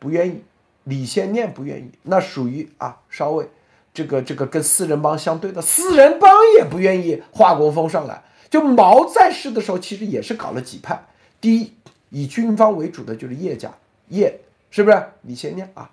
[0.00, 0.42] 不愿意，
[0.84, 3.48] 李先念不愿意，那属于啊，稍微
[3.94, 8.24] 这个这个跟四人帮相对的，四人帮也不愿意华国锋上来。
[8.48, 11.00] 就毛在世的时候，其实也是搞了几派。
[11.40, 11.72] 第一，
[12.08, 13.72] 以军方为主的就是叶家，
[14.08, 14.40] 叶
[14.70, 15.00] 是不是？
[15.22, 15.88] 李先念啊，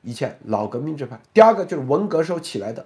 [0.00, 1.20] 以前老革命这派。
[1.32, 2.84] 第二个就是文革时候起来的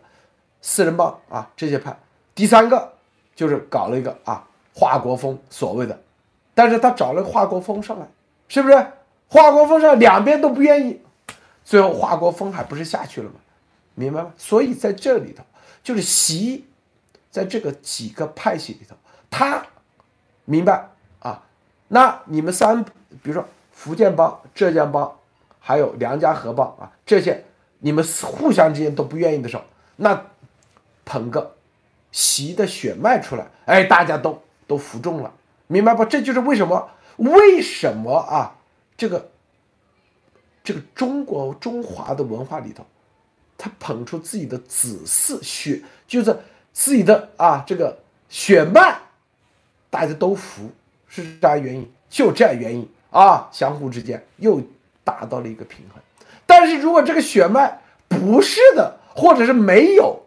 [0.61, 1.99] 四人帮啊，这些派。
[2.35, 2.93] 第三个
[3.35, 4.47] 就是搞了一个啊，
[4.79, 5.99] 华国锋所谓的，
[6.53, 8.07] 但是他找了个华国锋上来，
[8.47, 8.87] 是不是？
[9.29, 11.01] 华国锋上两边都不愿意，
[11.65, 13.37] 最后华国锋还不是下去了吗？
[13.95, 14.35] 明白吗？
[14.37, 15.43] 所以在这里头，
[15.83, 16.67] 就是习，
[17.31, 18.95] 在这个几个派系里头，
[19.31, 19.65] 他
[20.45, 21.43] 明白啊。
[21.89, 25.11] 那你们三，比如说福建帮、浙江帮，
[25.59, 27.43] 还有梁家河帮啊，这些
[27.79, 29.63] 你们互相之间都不愿意的时候，
[29.97, 30.27] 那
[31.07, 31.57] 捧个
[32.13, 35.33] 习的血脉出来，哎，大家都都服众了，
[35.67, 36.05] 明白不？
[36.05, 36.89] 这就是为什么？
[37.17, 38.57] 为什么啊？
[38.97, 39.31] 这个，
[40.65, 42.85] 这个中国中华的文化里头，
[43.57, 46.39] 他捧出自己的子嗣血，就是
[46.73, 47.99] 自己的啊这个
[48.29, 48.99] 血脉，
[49.89, 50.71] 大家都服，
[51.09, 51.91] 是啥原因？
[52.09, 54.61] 就这样原因啊，相互之间又
[55.05, 56.03] 达到了一个平衡。
[56.47, 60.21] 但是如果这个血脉不是的，或者是没有，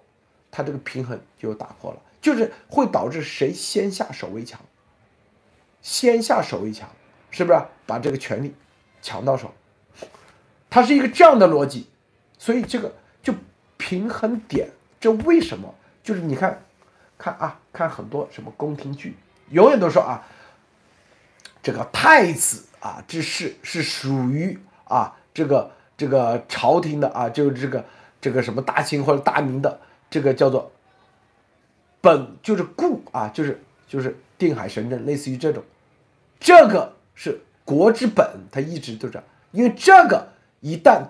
[0.52, 4.60] 他这个平衡就打破了，就是会导致谁先下手为强，
[5.82, 6.90] 先下手为强。
[7.32, 8.56] 是不是把这个权利
[9.04, 9.54] 抢到手？
[10.68, 11.88] 它是一个这样的逻辑，
[12.40, 13.32] 所以这个就
[13.78, 14.68] 平衡点，
[15.00, 15.76] 这为什么？
[16.02, 16.66] 就是你看，
[17.20, 19.16] 看啊，看很多什么宫廷剧，
[19.52, 20.26] 永远都说啊，
[21.62, 27.86] 这个太子啊之事是属于啊这个这个朝廷的啊，就是这个
[28.20, 29.80] 这个什么大清或者大明的
[30.10, 30.72] 这个叫做
[32.02, 35.64] 本就是故啊，就是就是定海神针，类似于这种
[36.40, 36.94] 这个。
[37.22, 40.30] 是国之本，它一直都这样，因为这个
[40.62, 41.04] 一旦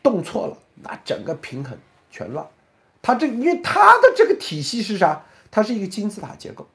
[0.00, 1.76] 动错了，那整个平衡
[2.08, 2.46] 全乱。
[3.02, 5.24] 它这因为它的这个体系是啥？
[5.50, 6.68] 它是一个金字塔结构，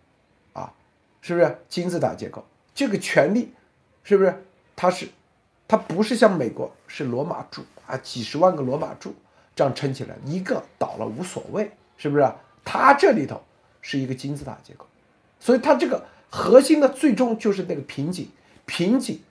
[0.51, 0.73] 啊，
[1.21, 2.45] 是不是金字塔结构？
[2.75, 3.53] 这个权力
[4.03, 4.43] 是不是？
[4.75, 5.07] 它是，
[5.65, 9.15] 它不是像美国是罗马柱啊，几十万个罗马柱
[9.55, 12.29] 这样撑起来，一个倒了无所谓，是不是？
[12.63, 13.43] 它这里头
[13.81, 14.85] 是一个金字塔结构，
[15.39, 18.29] 所以它这个核心的最终就是那个瓶颈。
[18.65, 19.21] 瓶颈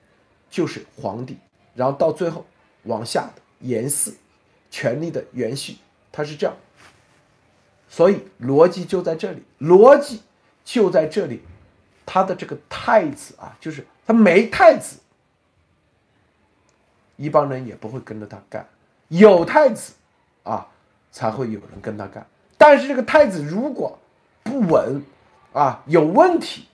[0.50, 1.38] 就是皇帝，
[1.74, 2.44] 然后到最后
[2.84, 4.14] 往下的延嗣，
[4.70, 5.76] 权力的延续，
[6.10, 6.56] 它是这样。
[7.88, 10.22] 所以逻辑就在这里，逻辑
[10.64, 11.42] 就在这里。
[12.10, 14.96] 他的这个太子啊，就是他没太子，
[17.16, 18.64] 一帮人也不会跟着他干；
[19.08, 19.92] 有太子
[20.42, 20.66] 啊，
[21.12, 22.26] 才会有人跟他干。
[22.68, 23.98] 但是这个太子如果
[24.42, 25.02] 不稳
[25.54, 26.68] 啊，有问题，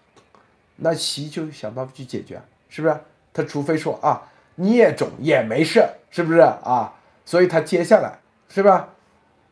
[0.75, 2.43] 那习就想办法去解决。
[2.69, 3.01] 是不是？
[3.33, 4.21] 他除非说啊，
[4.57, 6.93] 孽种也没事，是不是啊？
[7.25, 8.89] 所以他接下来是吧？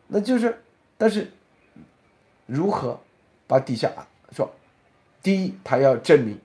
[0.08, 0.60] 那就是，
[0.98, 1.30] 但是
[2.46, 2.98] 如何
[3.46, 3.88] 把底下
[4.32, 4.52] 说？
[5.22, 6.36] 第一，他要证明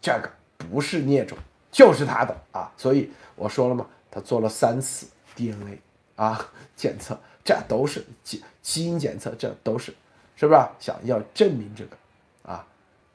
[0.00, 1.36] 这个不是孽种，
[1.72, 2.70] 就是他的啊。
[2.76, 5.80] 所以我说了嘛，他做了三次 DNA
[6.14, 7.18] 啊检测，
[7.50, 9.92] 这都是基基因检测，这都是
[10.36, 11.96] 是不是想要证明这个
[12.44, 12.64] 啊？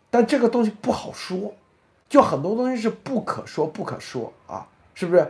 [0.09, 1.53] 但这个东西不好说，
[2.09, 5.25] 就很多东西是不可说不可说啊，是不是？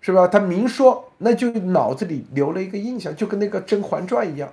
[0.00, 0.26] 是吧？
[0.26, 4.50] 他明说，那就脑子里留了一个印象，就跟那个《甄嬛传》一样，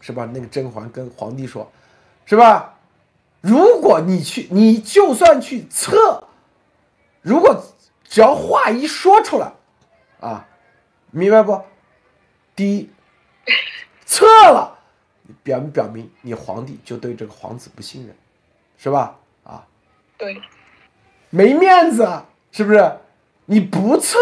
[0.00, 0.30] 是吧？
[0.32, 1.68] 那个甄嬛跟皇帝说，
[2.26, 2.78] 是吧？
[3.40, 6.22] 如果你去，你就算去测，
[7.22, 7.60] 如果
[8.04, 9.52] 只要话一说出来，
[10.20, 10.46] 啊，
[11.10, 11.60] 明白不？
[12.56, 12.90] 第一，
[14.04, 14.76] 测了，
[15.44, 18.16] 表表明你皇帝就对这个皇子不信任，
[18.78, 19.16] 是吧？
[19.44, 19.64] 啊，
[20.16, 20.40] 对，
[21.30, 22.98] 没面子，是不是？
[23.44, 24.18] 你不测。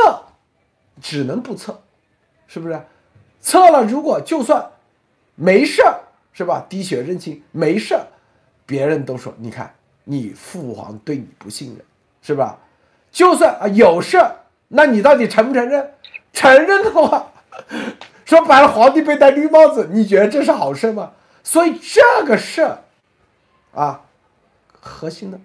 [1.03, 1.83] 只能不测，
[2.47, 2.81] 是不是？
[3.41, 4.71] 测了，如果就算
[5.35, 6.01] 没事儿，
[6.33, 6.65] 是吧？
[6.69, 8.07] 滴血认亲没事儿，
[8.65, 11.85] 别人都说，你看你父皇对你不信任，
[12.23, 12.59] 是吧？
[13.11, 14.37] 就算啊有事儿，
[14.69, 15.95] 那你到底承不承认？
[16.33, 17.33] 承认的话，
[18.25, 21.13] 说白了，皇帝被戴绿帽子，你觉得这是好事吗？
[21.43, 22.85] 所以这个事儿
[23.75, 24.07] 啊，
[24.81, 25.39] 核心的，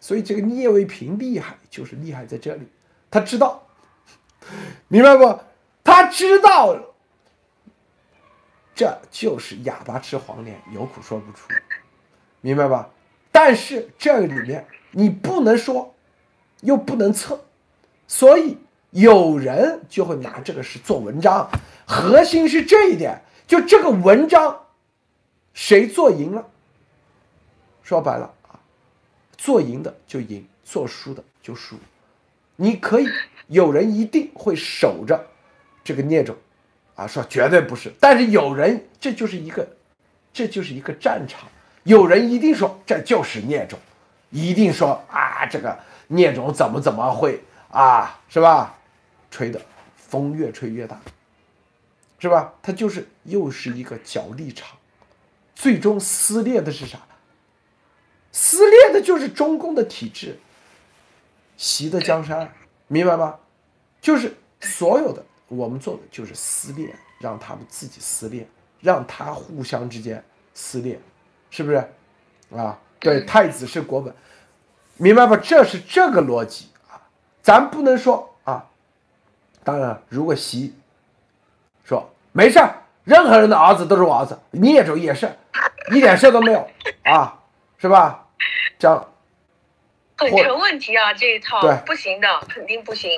[0.00, 2.68] 所以这个聂卫平厉害，就是厉害在这里，
[3.10, 3.62] 他知道。
[4.88, 5.40] 明白不？
[5.82, 6.76] 他知道，
[8.74, 11.48] 这就是哑巴吃黄连，有苦说不出，
[12.40, 12.90] 明白吧？
[13.30, 15.94] 但是这里面你不能说，
[16.60, 17.44] 又不能测，
[18.08, 18.58] 所以
[18.96, 21.48] 有人就会拿这个事做文章。
[21.84, 24.58] 核心是这一点，就这个文章，
[25.52, 26.46] 谁做赢了？
[27.82, 28.58] 说白了啊，
[29.36, 31.76] 做赢的就赢，做输的就输。
[32.56, 33.06] 你可以。
[33.48, 35.24] 有人一定会守着
[35.84, 36.34] 这个孽种，
[36.96, 37.92] 啊，说绝对不是。
[38.00, 39.68] 但是有人，这就是一个，
[40.32, 41.48] 这就是一个战场。
[41.84, 43.78] 有人一定说这就是孽种，
[44.30, 45.78] 一定说啊，这个
[46.08, 48.76] 孽种怎么怎么会啊，是吧？
[49.30, 49.60] 吹的
[49.96, 51.00] 风越吹越大，
[52.18, 52.54] 是吧？
[52.62, 54.76] 他就是又是一个角力场，
[55.54, 56.98] 最终撕裂的是啥？
[58.32, 60.38] 撕裂的就是中共的体制，
[61.56, 62.52] 习的江山。
[62.88, 63.36] 明白吗？
[64.00, 68.46] 就是所有的我们做的就是撕裂，让他们自己撕裂，
[68.80, 70.22] 让他互相之间
[70.54, 71.00] 撕裂，
[71.50, 71.76] 是不是？
[72.54, 74.14] 啊，对，太子是国本，
[74.98, 75.36] 明白吧？
[75.36, 77.02] 这是这个逻辑啊，
[77.42, 78.35] 咱不能说。
[79.66, 80.72] 当然，如果习
[81.82, 85.28] 说没事儿，任何人的儿子都是我儿子，你也走也是，
[85.90, 86.70] 一点事都没有
[87.02, 87.36] 啊，
[87.76, 88.28] 是吧？
[88.78, 89.12] 这样。
[90.18, 93.10] 很成问题啊，这一套不行的，肯定不行，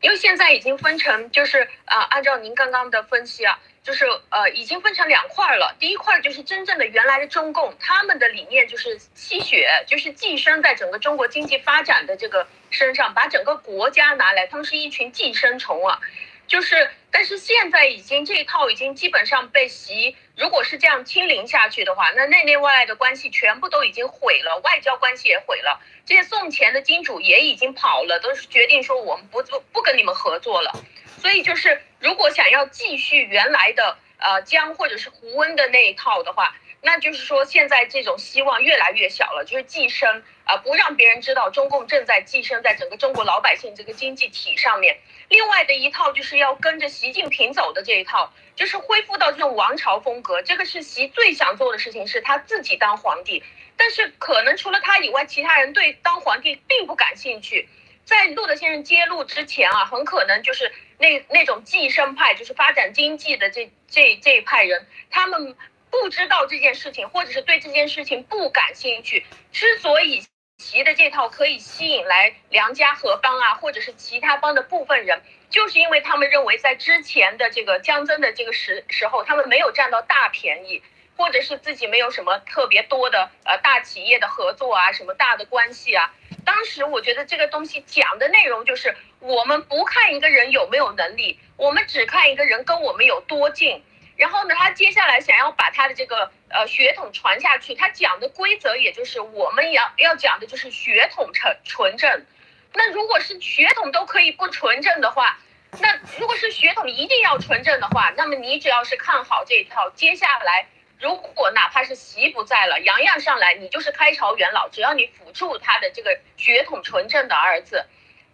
[0.00, 5.74] 因为现在已经分成，就是啊，按照您刚刚的分析啊，就是呃，已经分成两块了。
[5.78, 15.98] 第一块就是真正的原来的中共，他们的理念就是吸血，就是寄生在整个中国经济发展的这个身上，把整个国家拿来，他们是一群寄生虫啊。
[16.46, 30.74] 就是，但是现在已经这一套已经基本上被习，如果是这样清零下去的话，那内内外外的关系全部都已经毁了，外交关系也毁了，这些送钱的金主也已经跑了，都是决定说我们不不不跟你们合作了。
[31.20, 36.54] 所以就是，如果想要继续原来的呃江或者是胡温的那一套的话。
[36.82, 44.98] 那就是说，现在这种希望越来越小了，就是寄生啊，不让别人知道中共正在寄生在整个中国老百姓这个经济体上面。
[45.28, 50.40] 另外的一套就是要跟着习近平走的这一套，就是恢复到这种王朝风格。
[50.40, 53.44] 这个是习最想做的事情，是他自己当皇帝。
[53.76, 57.68] 但是可能除了他以外，其他人对当皇帝并不感兴趣。
[58.10, 65.56] 在路德先生揭露之前啊，很可能就是那那种寄生派，就是发展经济的这这这一派人，他们。
[65.92, 69.26] 不知道这件事情，或者是对这件事情不感兴趣。
[69.50, 70.22] 之所以
[70.56, 80.80] 提的这套可以吸引来梁家河帮啊，或者是其他帮的部分人，就是因为他们认为在之前的这个江增的这个时时候，他们没有占到大便宜，
[81.20, 86.10] 或者是自己没有什么特别多的呃大企业的合作啊，什么大的关系啊。
[86.46, 93.84] 当时我觉得这个东西讲的内容就是，我们不看一个人有没有能力，我们只看一个人跟我们有多近。
[94.16, 102.24] 然后呢，他接下来想要把他的这个呃血统传下去，他讲的规则也就是我们要要讲的就是血统纯纯正。
[102.72, 105.38] 那如果是血统都可以不纯正的话，
[105.80, 110.66] 那如果是血统一定要纯正的话，那么你只要是看好这一套，接下来
[111.00, 117.86] 如果哪怕是习不在了，杨洋上来，你就是开朝元老，只要你辅助他的这个血统纯正的儿子。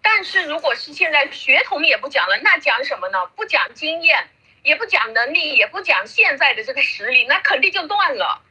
[0.03, 3.19] 但是如果是现在血统也不讲了，那讲什么呢？
[3.37, 4.27] 不讲经验，
[4.63, 8.43] 也不讲能力，也不讲现在的这个实力，那肯定就乱了。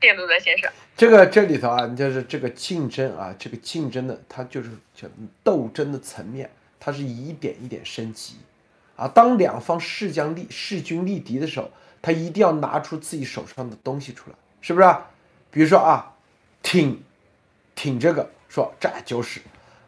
[0.00, 5.06] 电路的先生，这个这里头啊，就是这个竞争啊，这个竞争的，它就是叫
[5.44, 6.50] 斗争的层面，
[6.80, 8.34] 它是一点一点升级
[8.96, 9.06] 啊。
[9.06, 11.70] 当两方势将力势均力敌的时候，
[12.02, 14.96] 他一定要拿出自己手上的东西出来，是不是？
[15.50, 16.12] 比如说啊，
[16.62, 17.00] 挺
[17.74, 19.40] 挺这个，说这就是。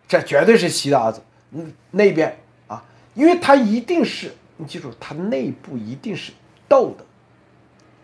[0.07, 2.39] 这绝对是习的儿子，嗯，那边
[2.69, 2.85] 啊，
[3.15, 6.31] 因为他一定是，你记住，他内部一定是
[6.69, 7.05] 斗的。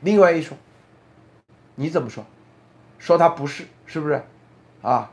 [0.01, 0.57] 另外一说，
[1.75, 2.25] 你怎么说？
[2.99, 4.25] 说他不是，是不是？
[4.81, 5.13] 啊，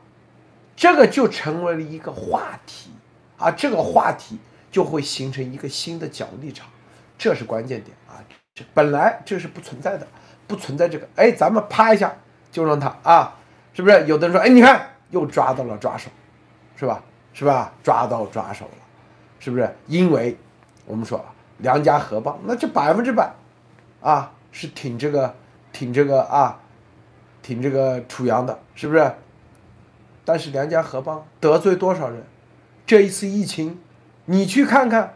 [0.77, 2.89] 这个就成为了一个话题
[3.37, 4.39] 啊，这个话题
[4.71, 6.69] 就会形成一个新的角立场，
[7.17, 7.95] 这是关键点。
[8.73, 10.07] 本来这是不存在的，
[10.47, 12.13] 不存在这个，哎，咱们啪一下
[12.51, 13.35] 就让他啊，
[13.73, 14.05] 是不是？
[14.05, 16.09] 有的人说，哎，你看又抓到了抓手。
[16.79, 17.03] 是吧？
[17.33, 17.73] 是吧？
[17.81, 18.71] 抓到抓手了，
[19.39, 19.75] 是不是？
[19.87, 20.37] 因为
[20.85, 21.25] 我们说
[21.57, 23.33] 梁家河帮，那就百分之百
[23.99, 25.33] 啊，是挺这个，
[25.73, 26.59] 挺这个啊，
[27.41, 29.11] 挺这个楚阳的，是不是？
[30.23, 32.23] 但是梁家河帮得罪多少人？
[32.85, 33.79] 这一次疫情，
[34.25, 35.15] 你去看看，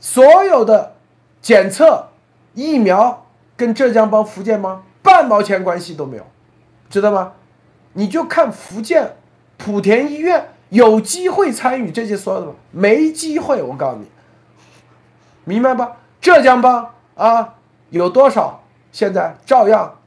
[0.00, 0.96] 所有的
[1.40, 2.08] 检测
[2.56, 3.24] 疫苗
[3.56, 6.26] 跟浙江帮、福建帮半毛钱关系都没有，
[6.90, 7.34] 知道吗？
[7.92, 9.16] 你就看福建
[9.56, 10.48] 莆田医院。
[10.68, 12.54] 有机会参与这些所有的吗？
[12.72, 14.10] 没机会，我告诉你，
[15.44, 15.98] 明白吧？
[16.20, 17.54] 浙江帮啊，
[17.90, 19.98] 有多少现在照样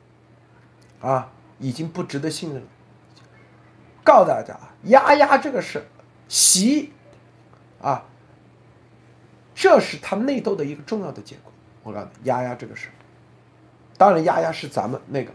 [0.99, 1.29] 啊，
[1.59, 2.67] 已经不值得信任了。
[4.03, 5.87] 告诉大家啊，丫丫这个事
[6.27, 6.91] 习
[7.81, 8.03] 啊，
[9.55, 11.53] 这是他内斗的一个重要的结果。
[11.89, 12.89] 我告诉你，丫丫这个事，
[13.97, 15.31] 当然丫丫是咱们那个，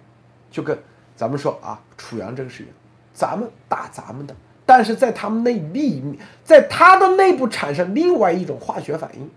[0.51, 0.79] 就跟
[1.17, 2.73] 咱们说啊，楚阳这个事情，
[3.13, 4.35] 咱们打咱们的。
[4.65, 9.31] 但是在他们内力，在他的内部产生另外一种化学反应，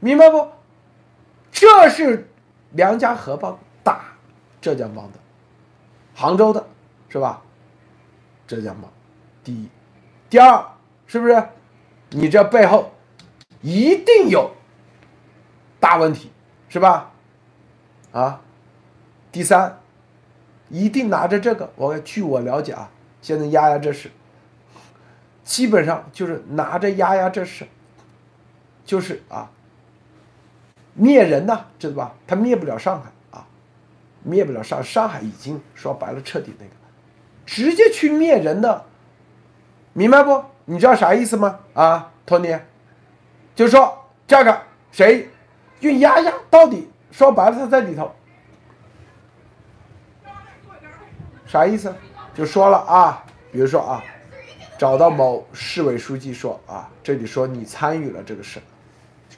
[0.00, 0.48] 明白不？
[1.52, 2.28] 这是
[2.72, 4.04] 梁家河帮打
[4.60, 5.18] 浙江帮的，
[6.14, 6.66] 杭州的，
[7.08, 7.42] 是吧？
[8.46, 8.90] 浙江帮，
[9.44, 9.68] 第一，
[10.28, 10.64] 第二，
[11.06, 11.48] 是不是？
[12.10, 12.90] 你这背后
[13.60, 14.50] 一定有
[15.80, 16.30] 大问题，
[16.68, 17.10] 是吧？
[18.12, 18.40] 啊，
[19.32, 19.80] 第三，
[20.68, 22.90] 一定拿着这个，我据我了解啊。
[23.22, 24.10] 现在丫丫这事，
[25.44, 27.66] 基本上就是拿着丫丫这事，
[28.84, 29.50] 就是啊，
[30.94, 32.14] 灭人呐，知道吧？
[32.26, 33.46] 他灭不了上海啊，
[34.22, 36.72] 灭不了上上海已经说白了彻底那个，
[37.44, 38.84] 直接去灭人的，
[39.92, 40.44] 明白不？
[40.64, 41.60] 你知道啥意思吗？
[41.74, 42.58] 啊，托尼，
[43.54, 45.28] 就说这个谁
[45.80, 48.14] 就丫丫到底说白了他在里头，
[51.46, 51.92] 啥意思？
[52.34, 54.02] 就说了啊，比如说啊，
[54.78, 58.60] 找到某市委书记说啊，这里说你参与了这个事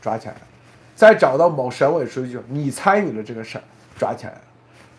[0.00, 0.40] 抓起来了；
[0.94, 3.60] 再找到某省委书记说你参与了这个事
[3.96, 4.40] 抓起来了；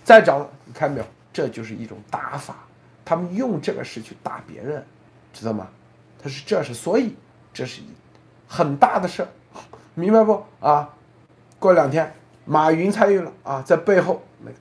[0.03, 1.05] 再找，你看没有？
[1.31, 2.55] 这就是一种打法，
[3.03, 4.85] 他们用这个事去打别人，
[5.33, 5.67] 知道吗？
[6.21, 7.15] 他是这是，所以
[7.53, 7.87] 这是一
[8.47, 9.27] 很大的事
[9.93, 10.45] 明白不？
[10.59, 10.89] 啊，
[11.63, 12.13] 过两天
[12.45, 14.57] 马云参与了啊，在背后那个，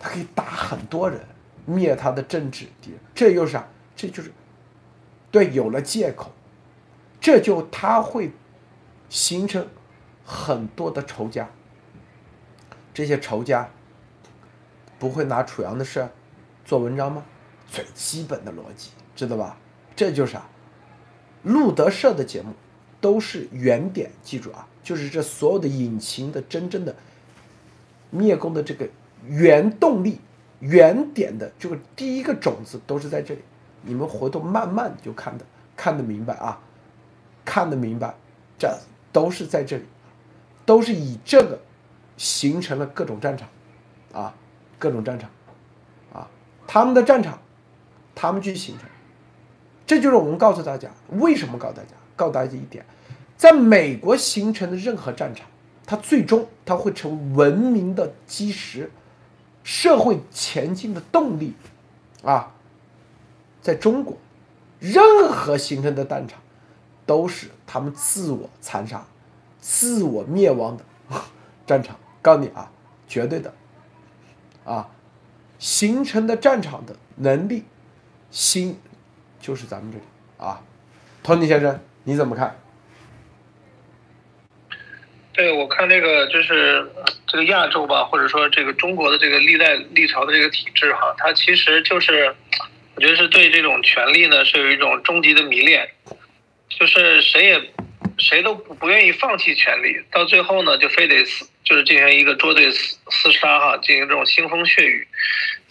[0.00, 1.20] 他可以打很多人。
[1.66, 3.66] 灭他的政治敌人，这又是啥？
[3.96, 4.30] 这就是
[5.30, 6.30] 对有了借口，
[7.18, 8.30] 这就他会
[9.08, 9.66] 形成
[10.26, 11.48] 很多的仇家。
[12.92, 13.66] 这些仇家
[14.98, 16.06] 不会拿楚阳的事
[16.66, 17.24] 做文章吗？
[17.66, 19.56] 最基本的逻辑，知道吧？
[19.96, 20.42] 这就是啥？
[21.44, 22.52] 路德社的节目
[23.00, 26.94] 都是原点，记住啊，就是这所有的引擎的真正的
[28.10, 28.88] 灭工的这个
[29.26, 30.20] 原动力。
[30.60, 33.40] 原点的这个第一个种子都是在这里，
[33.82, 35.44] 你们回头慢慢就看的
[35.76, 36.58] 看得明白啊，
[37.44, 38.14] 看得明白，
[38.58, 38.74] 这
[39.12, 39.84] 都是在这里，
[40.64, 41.60] 都是以这个
[42.16, 43.46] 形成了各种战场，
[44.14, 44.34] 啊，
[44.78, 45.28] 各种战场，
[46.14, 46.30] 啊，
[46.66, 47.38] 他们的战场，
[48.14, 48.88] 他们去形成，
[49.86, 52.86] 这就是我们告诉大家为什么告诉大家，告诉大家一点，
[53.44, 55.46] 在美国形成的任何战场，
[55.84, 58.90] 它最终它会成文明的基石。
[59.62, 61.52] 社会前进的动力，
[62.22, 62.54] 啊，
[63.60, 64.16] 在中国，
[64.80, 66.40] 任何形成的战场，
[67.04, 69.04] 都是他们自我残杀、
[69.60, 70.82] 自我灭亡的
[71.66, 71.94] 战场。
[72.22, 72.72] 告诉你啊，
[73.06, 73.52] 绝对的，
[74.64, 74.88] 啊，
[75.58, 77.64] 形成的战场的能力，
[78.30, 78.78] 心，
[79.38, 80.04] 就是咱们这里
[80.38, 80.62] 啊，
[81.22, 82.56] 托尼先生，你怎么看？
[85.34, 86.88] 对，我看这个就是
[87.26, 92.32] 这个亚洲吧，或者说这个中国的这个历代历朝的这个体制哈，它其实就是，
[92.94, 95.88] 我觉得是对这种权力呢是有一种终极的迷恋，
[96.68, 97.60] 就是谁也
[98.16, 105.04] 谁都不不愿意放弃权力，到最后呢，就非得死，就是进行一个捉对厮厮杀哈，进行这种腥风血雨。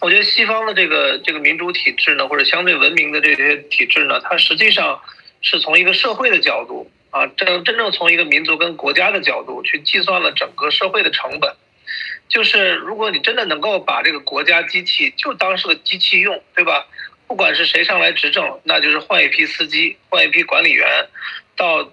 [0.00, 5.00] 我觉得西方的这个这个民主体制呢，或者相对文明的这些体制呢，它实际上
[5.40, 11.54] 是从一个社会的角度啊，真真正从一个民族跟国家的角度去计算了整个社会的成本。
[12.28, 16.88] 就是如果你真的能够把这个国家机器就当是个机器用，对吧？
[17.28, 21.06] 不管是谁上来执政，那就是换一批司机，换一批管理员，
[21.56, 21.88] 到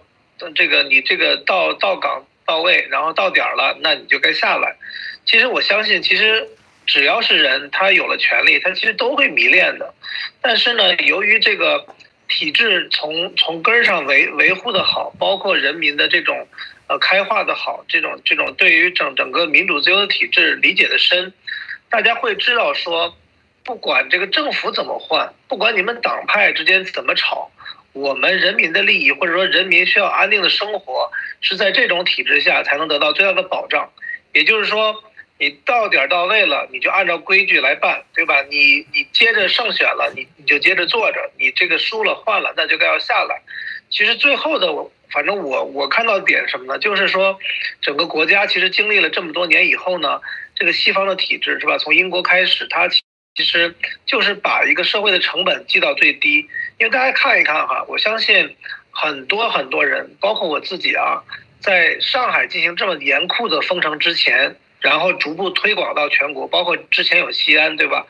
[0.55, 4.75] 这个你这个到到岗到位，然后到点儿了，那你就该下来。
[5.23, 6.49] 其实我相信，其实
[6.87, 9.93] 只要是人，他有了权利，他其实都会迷恋的。
[10.41, 11.85] 但是呢，由于这个
[12.31, 16.47] 体制从从根儿上维维护的好，包括人民的这种。
[16.87, 21.31] 呃，开化的好，这种这种对于整整个民主自由的体制理解的深，
[21.89, 23.15] 大家会知道说，
[23.63, 27.49] 不管这个政府怎么换，不管你们党派之间怎么吵，
[27.93, 31.09] 我们人民的利益或者说人民需要安定的生活，
[31.39, 33.89] 是在这种体制下才能得到最大的保障。
[34.33, 35.01] 也就是说，
[35.41, 38.43] 你到点到位了，你就按照规矩来办，对吧？
[38.43, 43.41] 你你接着胜选了，你你就接着坐着，你这个输了换了，那就该要下来。
[43.89, 44.91] 其实最后的我。
[45.13, 46.79] 反正我我看到点什么呢？
[46.79, 47.37] 就是说，
[47.81, 50.21] 整个国家其实经历了这么多年以后呢，
[50.55, 51.77] 这个西方的体制是吧？
[51.77, 53.75] 从英国开始，它其实
[54.05, 56.47] 就是把一个社会的成本记到最低。
[56.77, 58.55] 因为大家看一看哈，我相信
[58.91, 61.21] 很多很多人，包括我自己啊，
[61.59, 68.05] 在上海进行这么严酷的封城之前，然后逐步推广到全国，包括之前有西安，对吧？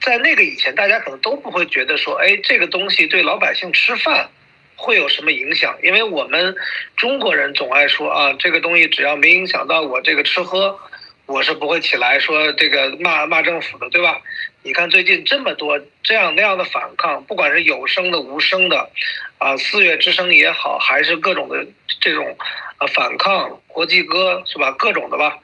[0.00, 4.30] 在那个以前，大家可能都不会觉得说，哎，这个东西对老百姓吃饭。
[4.78, 5.74] 会有什么影响？
[5.82, 6.54] 因为我们
[6.98, 10.78] 中国人总爱说啊，这个东西只要没影响到我这个吃喝，
[11.24, 14.20] 我是不会起来说这个骂骂政府的，对吧？
[14.62, 18.90] 你看最近这么多这样那样的反抗，不管是有声的、无声的，
[19.38, 21.66] 啊，四月之声也好，还是各种的
[21.98, 22.36] 这种
[22.76, 24.72] 啊反抗，国际歌是吧？
[24.72, 25.38] 各种的吧，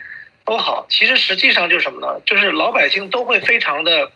[0.52, 0.86] 多好。
[0.90, 2.20] 其实实际上就是什么呢？
[2.26, 4.12] 就是老百姓都会非常的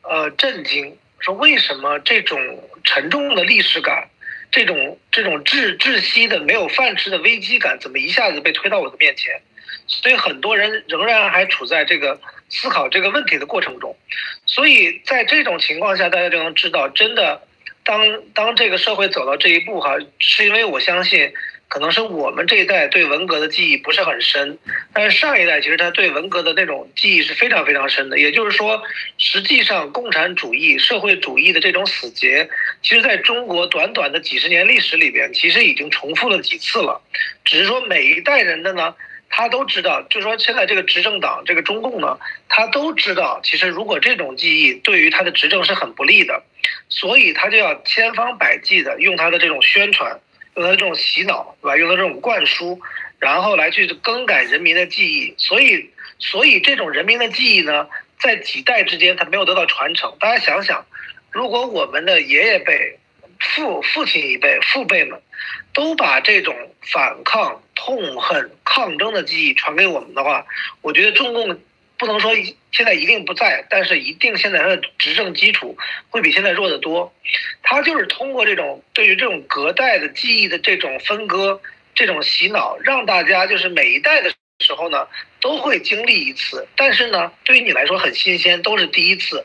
[0.00, 2.38] 呃震惊，说为什么这种
[2.82, 4.08] 沉重的历史感？
[4.50, 9.38] 这种这种窒窒息的没有饭吃的危机感，怎么一下子被推到我的面前？
[9.86, 12.18] 所以很多人仍然还处在这个
[12.48, 13.94] 思考这个问题的过程中。
[14.46, 17.42] 所以在这种情况下，大家就能知道，真的，
[17.84, 18.00] 当
[18.32, 21.34] 当这个社会走到这一步哈，是因为我相信。
[21.74, 24.56] 可能是我们这一代对文革的记忆不是很深，
[24.92, 28.16] 但是上一代其实他对文革的那种记忆是非常非常深的。
[28.16, 28.80] 也就是说，
[29.18, 32.48] 实际上共产主义、社会主义的这种死结，
[32.80, 37.02] 其实在中国短短的几十年历史里边，其实已经重复了几次了。
[37.44, 38.94] 只是说每一代人的呢，
[39.28, 42.16] 他都知道，就是说现在这个执政党这个中共呢，
[42.48, 46.40] 他都知道，其实如果这种记忆对于他的执政是很不利的，
[46.88, 50.20] 所以他就要千方百计的用他的这种宣传。
[50.56, 51.76] 用他这种洗脑，对吧？
[51.76, 52.80] 用他这种灌输，
[53.18, 55.34] 然后来去更改人民的记忆。
[55.38, 57.88] 所以，所以这种人民的记忆呢，
[58.18, 60.14] 在几代之间，他没有得到传承。
[60.20, 60.84] 大家想想，
[61.30, 62.98] 如果我们的爷爷辈、
[63.38, 65.20] 父父亲一辈、父辈们，
[65.72, 70.46] 都把这种反抗、痛恨、抗争的记忆传给我们的话，
[70.82, 71.58] 我觉得中共。
[72.04, 72.34] 不能说
[72.70, 75.74] 现在一定不在，但是一定现在它的执政基础
[76.10, 77.10] 会比现在弱得多。
[77.62, 81.58] 他就是通过这种对于这种隔代的记忆的这种分割、
[81.94, 84.30] 这种洗脑，让大家就是每一代的
[84.60, 85.08] 时候呢
[85.40, 86.68] 都会经历一次。
[86.76, 89.42] 但是呢，对于你来说很新鲜，都是第一次。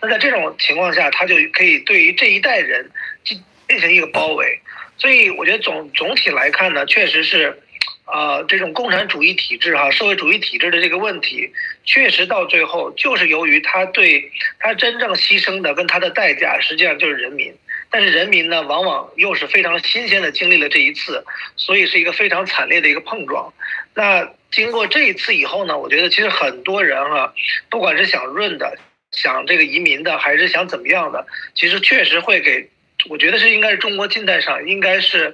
[0.00, 2.90] 那在这种情况下，他就可以对于这一代人
[3.22, 3.38] 进
[3.68, 4.58] 进行一个包围。
[4.96, 7.62] 所以我觉得总总体来看呢，确实是。
[8.10, 11.52] 啊，这种共产主义体制哈，社会主义体制的这个问题，
[11.84, 17.54] 确实到最后就是由于他对他真正牺牲的跟他的代价，实际上就是人民。
[17.90, 21.24] 但是人民呢，往往又是非常新鲜的经历了这一次，
[21.56, 23.52] 所以是一个非常惨烈的一个碰撞。
[23.94, 27.34] 那经过这一次以后呢，我觉得其实很多人哈，
[27.68, 28.78] 不管是想润的、
[29.12, 32.70] 想这个移民的，还是想怎么样的，其实确实会给。
[33.08, 35.32] 我觉得是应该是中国近代上应该是，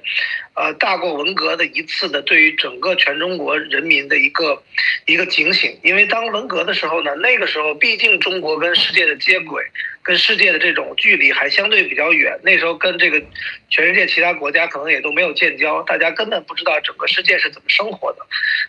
[0.53, 4.61] 呃，大过文革的一次的对于整个全中国人民的一个
[5.07, 5.75] 一个警醒。
[5.81, 9.63] 因为当文革的时候呢，那个时候毕竟中国跟世界的接轨，
[10.03, 12.39] 跟世界的这种距离还相对比较远。
[12.43, 13.19] 那时候跟这个
[13.69, 18.19] 全世界其他国家可能也都没有建交，大家根本不知道整个世界是怎么生活的。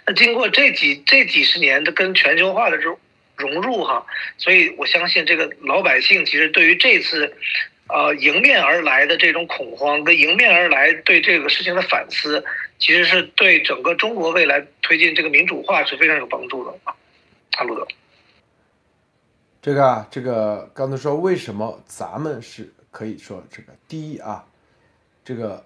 [0.06, 2.98] 那经过这几这几十年的跟全球化的这种
[3.36, 4.06] 融入哈，
[4.38, 7.36] 所以我相信这个老百姓其实对于这次。
[7.88, 12.44] 呃，迎面而来的这种恐慌，跟迎面而来对这个事情的反思，
[12.80, 16.92] 其实是对整个中国未来推进这个民主化是非常有帮助的啊。
[17.58, 17.86] 阿鲁德，
[19.62, 24.44] 这个啊，这个刚才说为什么咱们是可以说这个第一啊，
[25.24, 25.64] 这个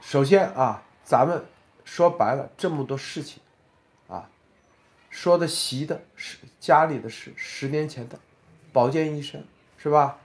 [0.00, 1.44] 首先啊，咱们
[1.84, 3.42] 说白了这么多事情
[4.08, 4.26] 啊，
[5.10, 8.18] 说的习的是家里的事，十年前的
[8.72, 9.44] 保健医生
[9.76, 10.18] 是吧？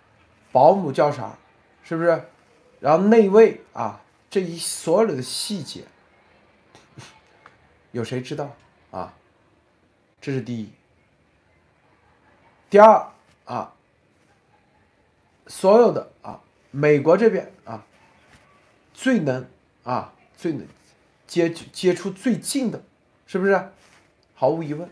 [0.55, 1.37] 保姆叫啥？
[1.83, 2.29] 是不是？
[2.79, 3.99] 然后内卫啊，
[4.29, 5.83] 这一所有的细节，
[7.91, 8.55] 有谁知道
[8.89, 9.13] 啊？
[10.21, 10.71] 这是第一。
[12.69, 13.05] 第二
[13.43, 13.73] 啊，
[15.47, 16.39] 所有的啊，
[16.71, 17.85] 美国这边啊，
[18.93, 19.45] 最能
[19.83, 20.65] 啊，最能
[21.27, 22.81] 接接触最近的，
[23.27, 23.71] 是不是？
[24.33, 24.89] 毫无疑问，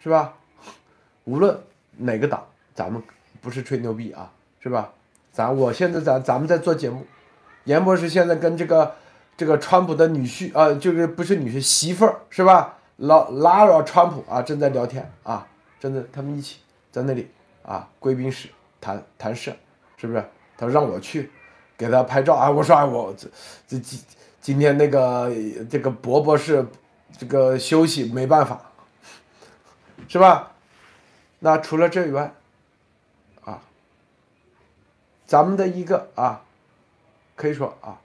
[0.00, 0.38] 是吧？
[1.24, 1.60] 无论
[1.96, 2.46] 哪个党，
[2.76, 3.02] 咱们
[3.40, 4.94] 不是吹牛逼啊，是吧？
[5.32, 7.06] 咱我现在咱咱们在做节目，
[7.64, 8.94] 严博士现在跟这个
[9.36, 12.78] 这个川普的女婿啊，就是不是女婿媳妇儿是吧？
[12.96, 15.46] 老拉着川普啊，正在聊天啊，
[15.78, 16.58] 正在他们一起
[16.90, 17.30] 在那里
[17.62, 18.48] 啊，贵宾室
[18.80, 19.54] 谈谈事，
[19.96, 20.24] 是不是？
[20.58, 21.30] 他让我去
[21.78, 23.28] 给他拍照啊，我说哎我这
[23.68, 24.00] 这今
[24.40, 25.32] 今天那个
[25.70, 26.66] 这个伯伯是
[27.16, 28.60] 这个休息没办法，
[30.08, 30.50] 是吧？
[31.38, 32.34] 那除了这以外。
[35.30, 36.42] 咱们的一个啊，
[37.36, 38.00] 可以说啊，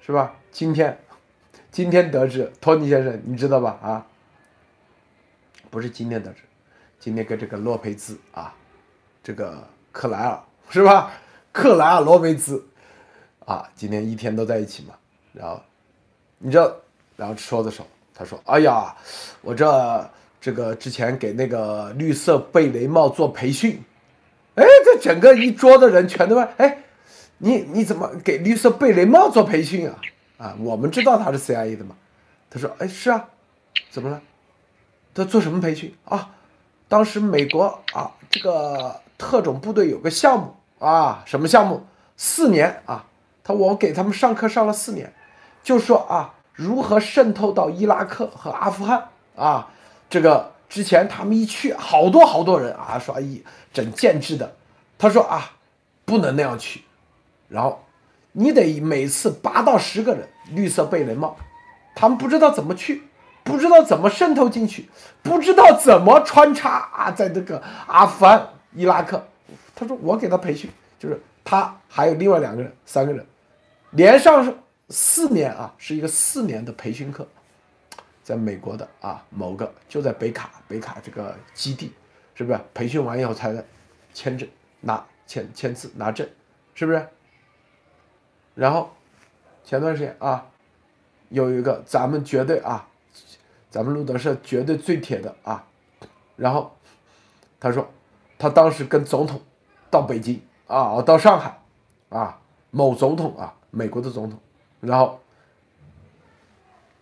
[0.00, 0.34] 是吧？
[0.50, 0.98] 今天，
[1.70, 3.78] 今天得知，托尼先生，你知道吧？
[3.82, 4.06] 啊，
[5.68, 6.40] 不是今天得知，
[6.98, 8.54] 今天跟这个洛佩兹啊，
[9.22, 9.62] 这个
[9.92, 10.40] 克莱尔
[10.70, 11.12] 是吧？
[11.52, 12.66] 克莱尔洛佩兹
[13.44, 14.94] 啊，今天一天都在一起嘛。
[15.34, 15.60] 然后，
[16.38, 16.74] 你知道，
[17.14, 18.96] 然后说的时候，他说：“哎呀，
[19.42, 20.10] 我这
[20.40, 23.78] 这个之前给那个绿色贝雷帽做培训。”
[24.56, 26.82] 哎，这整个一桌的人全都问：“哎，
[27.38, 29.94] 你你怎么给绿色贝雷帽做培训啊？”
[30.38, 31.94] 啊，我们知道他是 CIA 的嘛。
[32.50, 33.28] 他说：“哎，是啊，
[33.90, 34.20] 怎么了？
[35.14, 36.30] 他做什么培训啊？
[36.88, 41.86] 当时美国啊，这个特种部队有个项目啊，什么项目？
[42.16, 43.04] 四年啊，
[43.44, 45.12] 他我给他们上课上了四年，
[45.62, 49.68] 就说啊，如何渗透到伊拉克和阿富汗啊，
[50.08, 54.54] 这个。”之前他们一去，好多好多人啊，说一整建制的。
[54.98, 55.52] 他说啊，
[56.04, 56.82] 不能那样去，
[57.48, 57.82] 然后
[58.32, 61.34] 你得每次八到十个人，绿色贝雷帽，
[61.94, 63.04] 他们不知道怎么去，
[63.42, 64.86] 不知道怎么渗透进去，
[65.22, 69.26] 不知道怎么穿插啊，在这个阿富汗、伊拉克。
[69.74, 73.24] 他说我给他培训，就是他还有另外两个人、三个人，
[73.92, 74.54] 连上
[74.90, 77.26] 四年啊，是一个四年的培训课。
[78.26, 81.92] 在美国的啊，某个就在北卡，北卡这个基地，
[82.34, 83.64] 是不是培训完以后才能
[84.12, 84.48] 签证
[84.80, 86.28] 拿签签字拿证，
[86.74, 87.08] 是不是？
[88.56, 88.90] 然后
[89.62, 90.44] 前段时间啊，
[91.28, 92.88] 有一个咱们绝对啊，
[93.70, 95.64] 咱们路德社绝对最铁的啊，
[96.34, 96.76] 然后
[97.60, 97.88] 他说
[98.36, 99.40] 他当时跟总统
[99.88, 101.60] 到北京啊，到上海
[102.08, 102.40] 啊，
[102.72, 104.40] 某总统啊，美国的总统，
[104.80, 105.20] 然后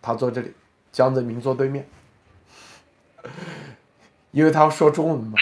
[0.03, 0.53] 他坐这里。
[0.95, 1.85] 江泽民坐对面，
[4.31, 5.37] 因为他要说中文嘛。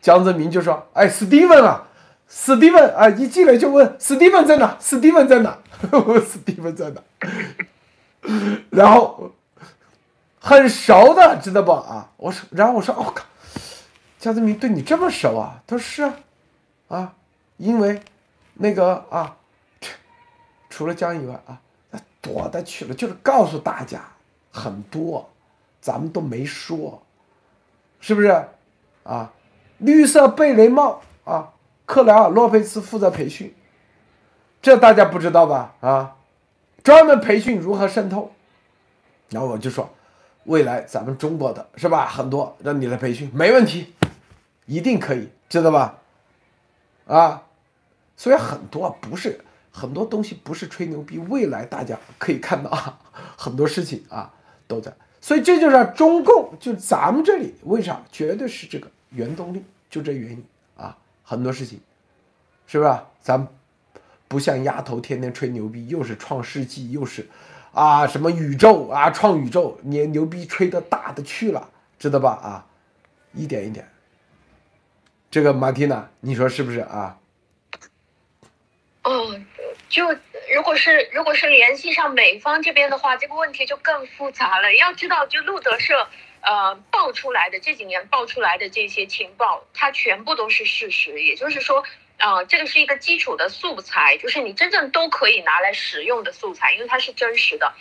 [0.00, 1.88] 江泽民就说：“哎，史蒂文啊，
[2.28, 4.78] 史蒂文啊，一进来就问史蒂文在哪？
[4.80, 5.58] 史蒂文在哪？
[6.24, 7.02] 史蒂文在哪？”
[8.70, 9.32] 然后
[10.38, 12.08] 很熟的，知道不啊？
[12.16, 13.24] 我说，然后我说：“我靠，
[14.20, 16.14] 江泽民对你这么熟啊？”他说：“是啊，
[16.86, 17.14] 啊，
[17.56, 18.00] 因为
[18.54, 19.34] 那个啊，
[20.70, 21.58] 除了江以外啊，
[22.20, 24.00] 多的去了，就是告诉大家。”
[24.52, 25.28] 很多，
[25.80, 27.02] 咱们都没说，
[27.98, 28.28] 是不是？
[29.02, 29.32] 啊，
[29.78, 31.52] 绿色贝雷帽啊，
[31.86, 33.52] 克莱尔洛佩兹负责培训，
[34.60, 35.74] 这大家不知道吧？
[35.80, 36.16] 啊，
[36.84, 38.30] 专门培训如何渗透。
[39.30, 39.90] 然后我就说，
[40.44, 42.06] 未来咱们中国的是吧？
[42.06, 43.92] 很多让你来培训，没问题，
[44.66, 45.98] 一定可以，知道吧？
[47.08, 47.42] 啊，
[48.16, 52.70] 所以很多不是很多东西不是吹牛逼，未来大家可以看到
[53.36, 54.32] 很多事情啊。
[54.66, 60.44] 都在，所以这就是中共，就咱们这里为啥绝对是这个原动力，就这原因
[60.76, 61.80] 啊，很多事情，
[62.66, 62.98] 是不是？
[63.20, 63.46] 咱
[64.28, 67.28] 不像丫头天天吹牛逼，又是创世纪，又是
[67.72, 72.30] 啊什么宇宙啊创宇宙，你牛逼吹的大的去了，知道吧？
[72.30, 72.66] 啊，
[73.32, 73.86] 一点一点，
[75.30, 77.18] 这个马蒂娜，你说是不是啊？
[79.04, 79.38] 哦，
[79.92, 80.18] 就。
[80.52, 84.74] 如果是如果是联系上美方这边的话，这个问题就更复杂了。
[84.74, 86.08] 要知道，就路德社
[86.42, 91.22] 呃爆出来的这几年爆出来的这些情报，它全部都是事实。
[91.22, 91.84] 也就是说，
[92.18, 97.72] 呃，这个是一个基础的素材，就是你真正都可以拿来使用的素材，因为它是真实的。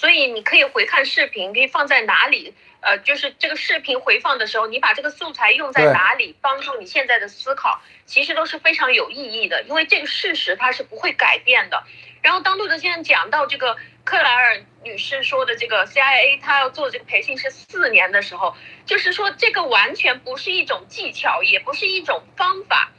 [0.00, 2.54] 所以你可以回看视频，可以放在哪里？
[2.80, 11.84] 呃，就是这个视频回放的时候，你把这个素材用在哪里，帮助你现在的思考，其实都是非常有意义的，因为这个事实它是不会改变的。
[12.22, 22.90] 然后当路德先生讲到这个克莱尔女士说的这个 CIA，她要做这个培训是四年的时候，就是说这个完全不是一种技巧，也不是一种方法。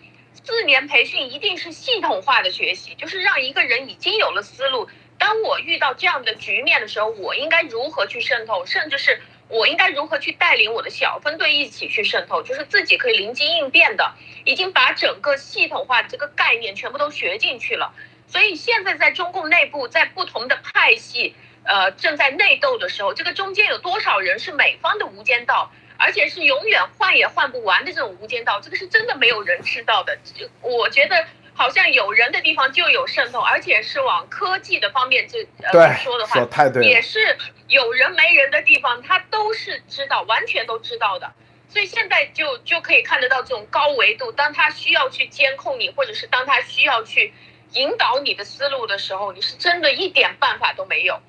[0.43, 4.87] 四年培训一定是系统化的学习，就是让一个人已经有了思路。
[5.21, 14.15] 当我遇到这样的局面的时候，我应该如何去渗透，甚至是我应该如何去带领我的小分队一起去渗透，就是自己可以灵机应变的，
[14.45, 17.93] 已经把整个系统化这个概念全部都学进去了。
[18.25, 30.17] 所以现在在中共内部，在不同的派系，呃，正在内斗的时候，这个中间有多少人是美方的无间道，而且是永远换也换不完的这种无间道，这个是真的没有人知道的。
[30.61, 31.27] 我觉得。
[31.61, 37.37] 好像有人的地方就有渗透，而且是往科技的方面这呃对说的话，说太对了也是
[37.67, 41.31] 有人没人的地方，他都是知道，完全都知道的。
[41.69, 47.31] 所以现在就就可以看得到这种高维度，当他需要去监控你，或者是当他需要去
[47.73, 51.19] 引导你的思路的时候，你是真的一点办法都没有。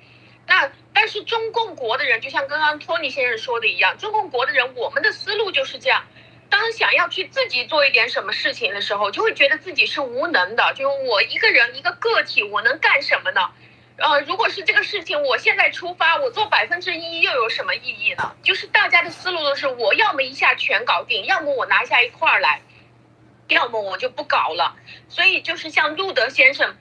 [0.47, 6.03] 那但是中共国的人，就像刚刚托尼先生说的一样，中共国的人，我们的思路就是这样。
[6.71, 10.73] 想要去自己做一点什么事情的时候，就会觉得自己是无能的。
[10.73, 13.51] 就是我一个人一个个体，我能干什么呢？
[13.97, 18.35] 呃，如果是这个事情，我现在出发，我做百分之一又有什么意义呢？
[18.41, 22.61] 就是大家的思路都是，我要么一下全搞定，要么我拿下一块儿来，
[23.49, 24.75] 要么我就不搞了。
[25.09, 26.75] 所以就是像路德先生。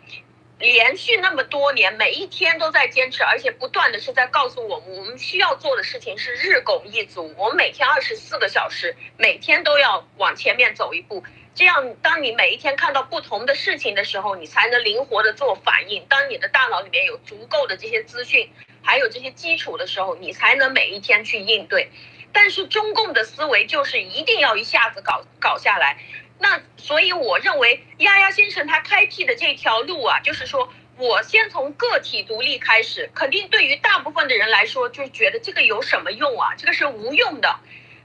[0.62, 7.34] 连续那么多年，每一天都在坚持，而且不断的是在告诉我们，我们需要做的事情是日拱一卒。
[7.36, 11.24] 我们每天二十四个小时，每天都要往前面走一步。
[11.52, 16.06] 这样，当你每一天看到不同的事情的时候，你才能灵活的做反应。
[16.08, 18.48] 当你的大脑里面有足够的这些资讯，
[18.84, 21.90] 还有这些基础的时候，你才能每一天去应对。
[22.32, 25.98] 但是中共的思维就是一定要一下子搞搞下来。
[26.42, 36.54] 那所以我认为，丫丫先生他开辟的这条路啊，就是说我先从个体独立开始，肯定对于大部分的人来说，就觉得这个有什么用啊？
[36.58, 37.60] 这个是无用的。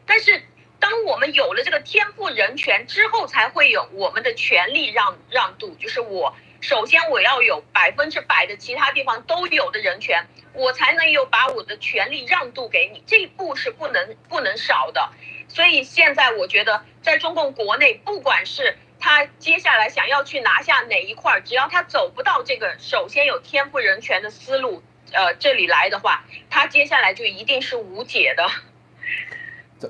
[0.05, 0.43] 但是
[0.79, 15.11] 当我们有了这个天赋人权之后，才会有我们的权利让让渡，就是我首先我要有百分之百的其他地方都有的人权，我才能有把我的权利让渡给你，这一步是不能不能少的。
[15.58, 28.47] 所以现在我觉得，在中共国内，不管是他接下来想要去拿下哪一块，只要他走不到这个首先有天赋人权的思路，呃，这里来的话，他接下来就一定是无解的。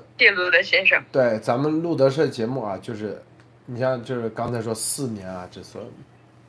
[0.16, 3.22] 谢路德先生，对咱们路德社节目啊，就是
[3.66, 5.82] 你像就是刚才说四年啊，这所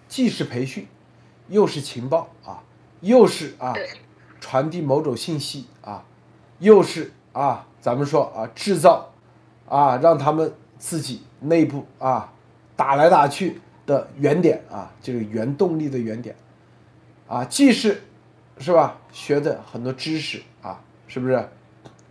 [0.07, 0.87] 既是培训，
[1.49, 2.63] 又是情报啊，
[3.01, 3.75] 又是啊
[4.39, 6.05] 传递某种信息啊，
[6.59, 9.09] 又是啊咱们说啊制造
[9.67, 12.31] 啊让他们自己内部啊
[12.75, 16.35] 打来打去的原点啊，这个原动力的原点
[17.27, 18.01] 啊，既是
[18.57, 21.47] 是吧学的很多知识啊，是不是？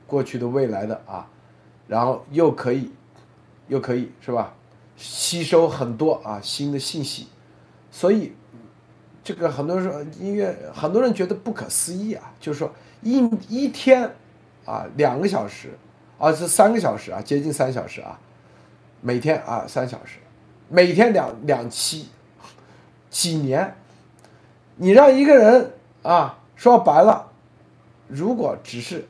[0.07, 1.29] 过去的未来的啊，
[1.87, 2.91] 然后又可以
[3.67, 4.55] 又可以是吧？
[4.97, 7.29] 吸收很多啊新的信息，
[7.91, 8.33] 所以
[9.23, 14.11] 这个很多人说音乐，很多人觉得不可思议啊，就是说一一天
[14.69, 15.71] 啊两个小时
[16.19, 18.21] 啊是三个小时啊接近三小时啊，
[19.01, 20.19] 每天啊三小时，
[20.69, 22.09] 每天两两期，
[23.09, 23.75] 几年，
[24.77, 27.33] 你让一个人啊说白了，
[28.09, 29.09] 如果只是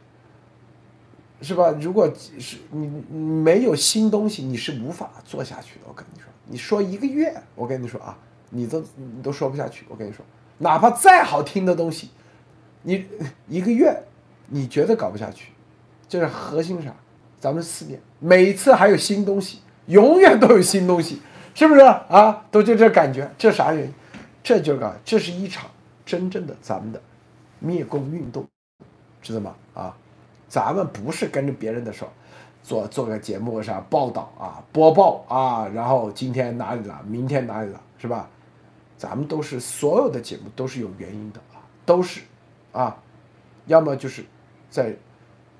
[1.40, 1.70] 是吧？
[1.80, 5.86] 如果是你你没有新东西，你是无法做下去的。
[5.88, 8.16] 我跟你说，你说一个月，我跟你说啊，
[8.50, 9.86] 你都你都说不下去。
[9.88, 10.24] 我跟你说，
[10.58, 12.10] 哪怕再好听的东西，
[12.82, 13.06] 你
[13.48, 14.02] 一个月
[14.48, 15.52] 你觉得搞不下去。
[16.08, 16.92] 就是核心啥？
[17.38, 21.20] 咱们四年，每次还有新东西，永远都有新东西，
[21.54, 22.44] 是不是啊？
[22.50, 23.94] 都就这感觉，这啥原因？
[24.42, 25.70] 这就是个，这是一场
[26.06, 27.00] 真正的咱们的
[27.58, 28.44] 灭共运动，
[29.20, 29.54] 知道吗？
[29.74, 29.96] 啊，
[30.48, 32.10] 咱们不是跟着别人的说，
[32.62, 38.28] 做做个节目啥报道啊、播报啊，然后今天哪里了，明天哪里了，是吧？
[38.96, 42.22] 咱们都是所有的节目都是有原因的啊，都是
[42.72, 42.96] 啊，
[43.66, 44.24] 要么就是
[44.70, 44.94] 在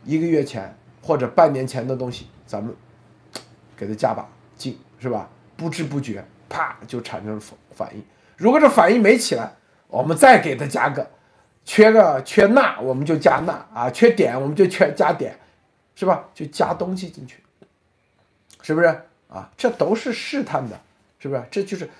[0.04, 2.74] 一个月前或者半年前的东西，咱们
[3.76, 5.28] 给它加把劲，是吧？
[5.56, 8.02] 不知不觉，啪就产生了反反应。
[8.36, 9.52] 如果这反应没起来，
[9.88, 11.11] 我们再给它加个，
[11.64, 15.32] 缺个缺钠，我们就加钠啊；缺碘，我们就缺加碘，
[15.94, 16.28] 是吧？
[16.32, 17.42] 就加东西进去，
[18.62, 18.86] 是不是
[19.28, 19.50] 啊？
[19.56, 20.80] 这都是试探的，
[21.18, 21.42] 是不是？
[21.50, 21.90] 这就是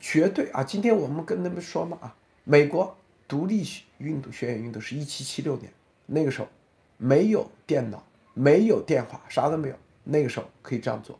[0.00, 0.64] 绝对啊！
[0.64, 2.96] 今天我们跟他们说嘛啊，美国
[3.28, 3.64] 独立
[3.98, 5.70] 运动宣言运动是一七七六年，
[6.06, 6.48] 那个时候
[6.96, 8.02] 没有电脑，
[8.34, 11.18] 没有电话，啥都没有，那个时候可以这样做。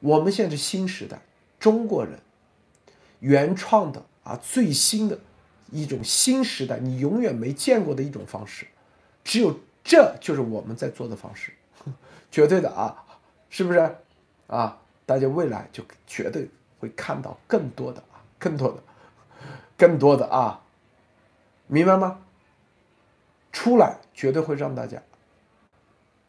[0.00, 1.22] 我们现在是新时代，
[1.58, 2.18] 中国人
[3.20, 5.18] 原创的啊，最新的
[5.70, 8.66] 一种新时代，你永远没见过的一种方式，
[9.22, 11.52] 只有这就是我们在做的方式，
[12.30, 13.04] 绝对的啊，
[13.48, 13.96] 是不是
[14.46, 14.80] 啊？
[15.06, 18.82] 大家未来就绝对会看到更多的啊，更多的，
[19.76, 20.62] 更多的啊，
[21.66, 22.23] 明白吗？
[23.54, 25.00] 出来绝对会让大家，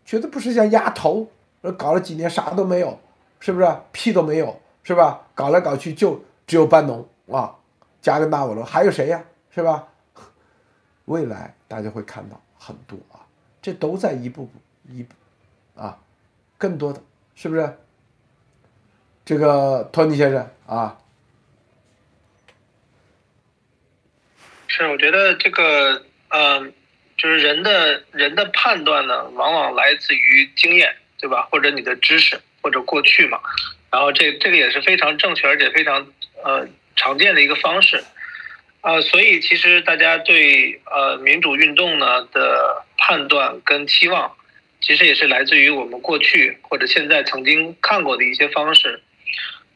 [0.05, 1.29] 绝对不是像丫头，
[1.77, 3.01] 搞了几年啥都没有。
[3.41, 4.61] 是不是屁都没有？
[4.83, 5.27] 是吧？
[5.35, 7.55] 搞来搞去就只有班农啊，
[8.01, 9.23] 加个纳瓦罗，还有谁呀？
[9.51, 9.87] 是吧？
[11.05, 13.21] 未来大家会看到很多啊，
[13.61, 14.51] 这都在一步步
[14.89, 15.13] 一步
[15.75, 15.99] 啊，
[16.57, 17.01] 更多的
[17.35, 17.77] 是不是？
[19.23, 20.97] 这个托尼先生啊，
[24.67, 26.73] 是我觉得这个嗯，
[27.17, 31.47] 就是人的人的判断呢，往往来自于经验，对吧？
[31.51, 32.39] 或者你的知识。
[32.65, 33.39] 或者过去嘛，
[33.91, 36.11] 然后这这个也是非常正确而且非常
[36.43, 38.03] 呃常见的一个方式，
[38.81, 44.35] 呃，所以其实大家对呃民主运动呢的判断跟期望，
[44.81, 49.03] 其实也是来自于我们过去或者现在曾经看过的一些方式。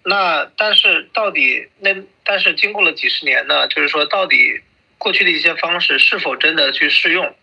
[0.03, 4.59] 那但是到底那但是经过了几十年呢，就是说到底
[4.99, 7.35] 过去的一些方式是否真的去适用？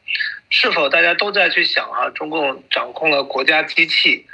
[0.49, 2.09] 是否大家都在去想啊？
[2.11, 4.25] 中共掌控了国家机器？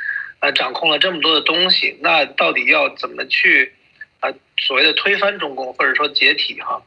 [0.41, 3.73] 啊，掌控了这么多的东西，那到底要怎么去
[4.21, 4.29] 啊？
[4.59, 6.83] 所谓的推翻中共，或者说解体哈？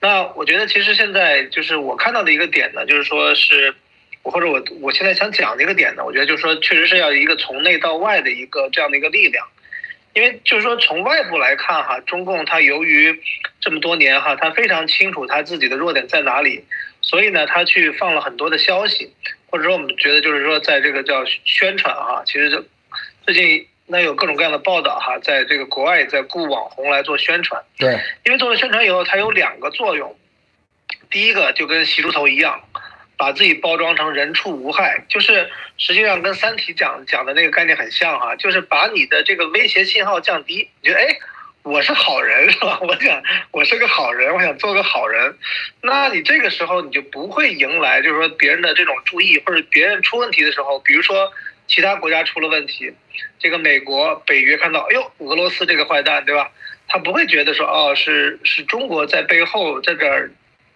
[0.00, 3.74] 那我觉得其实现在就是我看到的一个点呢，就是说是
[4.22, 9.46] 我或者我我现在想讲的一个点呢，我觉得就是说确实是要一个从内到外的一个这样的一个力量，
[10.14, 13.20] 因为就是说从外部来看哈，中共它由于
[13.62, 16.62] 这么多年哈，他非常清楚他自己的弱点在哪里，
[17.00, 19.10] 所以呢，他去放了很多的消息，
[19.46, 22.62] 或者说我们觉得就是说在这个叫宣传哈，其实就。
[23.24, 27.62] 最近那有各种各样的报道哈，在这个国外在雇网红来做宣传。
[27.78, 27.92] 对，
[28.24, 30.18] 因为做了宣传以后，它有两个作用。
[31.08, 32.60] 第一个就跟洗猪头一样，
[33.16, 35.48] 把自己包装成人畜无害，就是
[35.78, 40.68] 实际上跟《三体》讲讲的那个概念很像哈，就是把你的这个威胁信号降低。
[40.80, 41.06] 你觉得哎，
[41.62, 42.78] 我是好人是吧？
[42.82, 45.36] 我想我是个好人，我想做个好人。
[45.82, 51.32] 那你这个时候你就不会迎来就是说别人的这种注意，或者别人出问题的时候，比如说。
[51.68, 52.92] 其他国家出了问题，
[53.38, 56.50] 这个美国、北约看到，哎呦，俄罗斯这个坏蛋，对吧？
[56.86, 60.30] 他不会觉得说，哦，是是中国在背后在这儿，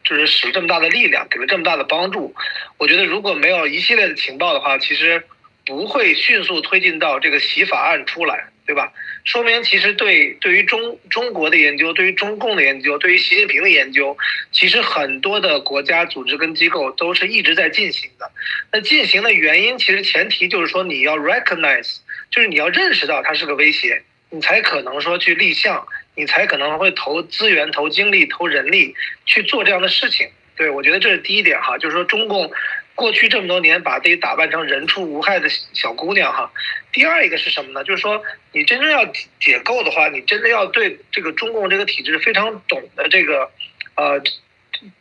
[0.05, 2.35] 就是使这么大的力量，给了这么大的帮助。
[2.79, 5.23] 我觉得如果没有一系列的情报的话，其实
[5.67, 8.47] 不会迅速推进到这个洗法案出来。
[8.67, 8.93] 对吧？
[9.27, 14.17] 说明其实对对于中中国的研究，对于中共的研究，对于习近平的研究，
[14.53, 18.31] 其实很多的国家组织跟机构都是一直在进行的。
[18.73, 21.99] 那进行的原因，其实前提就是说你要 recognize，
[22.31, 24.01] 就是你要认识到它是个威胁，
[24.31, 28.95] 你才可能说去立项，你才可能会投资源、投精力、投人力
[29.27, 30.29] 去做这样的事情。
[30.57, 32.51] 对我觉得这是第一点哈，就是说中共。
[32.97, 36.51] 过去这么多年，把自己打扮成人畜无害的小姑娘哈。
[36.93, 37.85] 第二一个是什么呢？
[37.85, 38.21] 就是说，
[38.53, 39.05] 你真正要
[39.39, 43.51] 解构的话，你真的要对这个中共这个体制非常懂的这个，
[43.97, 44.21] 呃，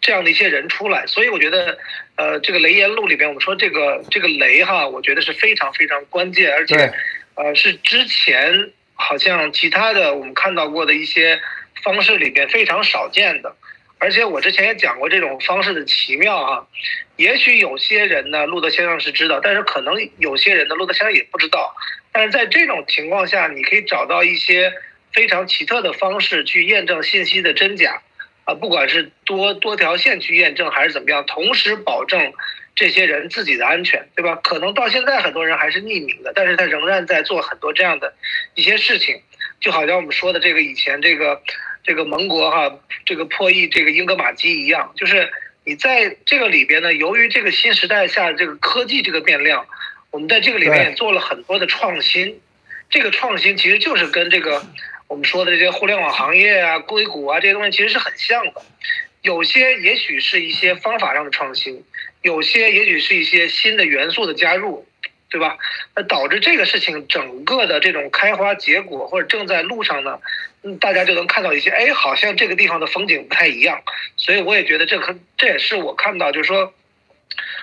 [0.01, 1.07] 这样的一些人出来。
[1.07, 1.77] 所以我觉得，
[2.17, 6.93] 呃，这个雷言录里边，我们说这个这个雷哈，我觉得是非常非常关键，而且，
[7.35, 11.39] 呃，是之前好像其他的我们看到过的一些
[11.81, 13.55] 方式里边非常少见的。
[14.05, 16.67] 而且我之前也讲过这种方式的奇妙哈，
[17.15, 21.75] 也许有些人呢，路德先生是知道，但是可能有些人呢，路德先生也不知道。
[22.11, 24.71] 但是在这种情况下，你可以找到一些
[25.11, 27.99] 非常奇特的方式去验证信息的真假，
[28.43, 32.31] 啊，不管是多多条线去验证还是怎么样，同时保证
[32.75, 34.35] 这些人自己的安全，对吧？
[34.43, 38.13] 可能到现在很多人还是匿名的，但是他仍然在做很多这样的
[38.53, 39.19] 一些事情，
[39.59, 41.41] 就好像我们说的这个以前这个。
[41.85, 45.29] 这个盟国哈，这个破译这个英格玛机一样，就是
[45.63, 49.67] 你在这个里边呢，由于这个新时代下这个科技这个变量，
[50.09, 52.41] 我们在这个里面也做了很多的创新。
[52.89, 54.65] 这个创新其实就是跟这个
[55.07, 58.61] 我们说的这些互联网行业啊、硅谷啊这些东西其实是很像的。
[59.21, 61.83] 有些也许是一些方法上的创新，
[62.21, 64.87] 有些也许是一些新的元素的加入。
[65.29, 65.57] 对吧？
[65.95, 70.19] 那导致这个事情整个的这种开花结果，或者正在路上呢，
[70.79, 73.81] 大家就能看到一些，哎，好像这个地方的风景不太一样。
[74.15, 76.73] 所以我也觉得这可这也是我看到，就是说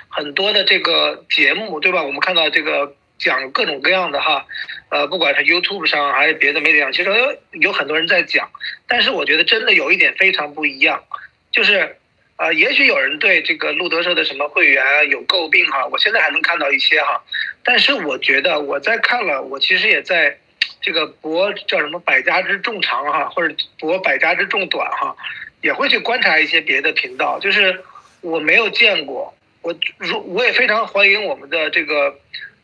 [0.09, 2.03] 很多的这个节目，对吧？
[2.03, 4.45] 我们看到这个讲各种各样的哈，
[4.91, 7.11] 呃，不管是 YouTube 上还是别的媒体上，其实
[7.53, 8.51] 有很多人在讲。
[8.87, 11.05] 但是我觉得真的有一点非常不一样，
[11.51, 11.97] 就是。
[12.43, 17.23] 呃，也许有人对这个路德社的什么会员有诟病哈，我现在还能看到一些哈，
[17.63, 20.37] 但是我觉得我在看了，我其实也在
[20.81, 25.15] 这个博叫什么百家之众长哈，或者博百家之众短哈，
[25.61, 27.81] 也会去观察一些别的频道，就是
[28.23, 32.19] 我没有见过，我如我也非常欢迎我们的这个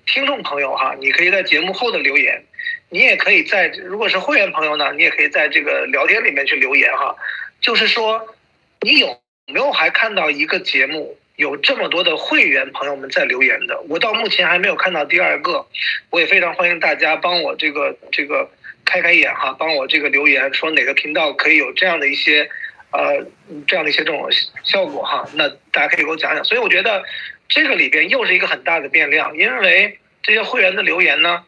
[0.07, 2.45] 听众朋友哈，你可以在节目后的留言，
[2.91, 7.14] 你也可以在如果是会员朋友呢，你也可以在这个聊天里面去留言哈，
[7.61, 8.35] 就是说
[8.81, 9.16] 你有。
[9.49, 15.67] 没有还看到一个节目有这么多的会员朋友们在留言的，我到目前还没有看到第二个，
[16.11, 18.51] 我也非常欢迎大家帮我这个这个
[18.85, 22.49] 开开眼哈，帮我这个留言说哪个频道可以有这样的一些
[22.91, 23.25] 呃
[23.67, 24.29] 这样的一些这种
[24.65, 26.45] 效果哈，那大家可以给我讲讲。
[26.45, 27.03] 所以我觉得
[27.49, 31.43] 这个里边又是一个很大的变量，因为这些会员的留言呢，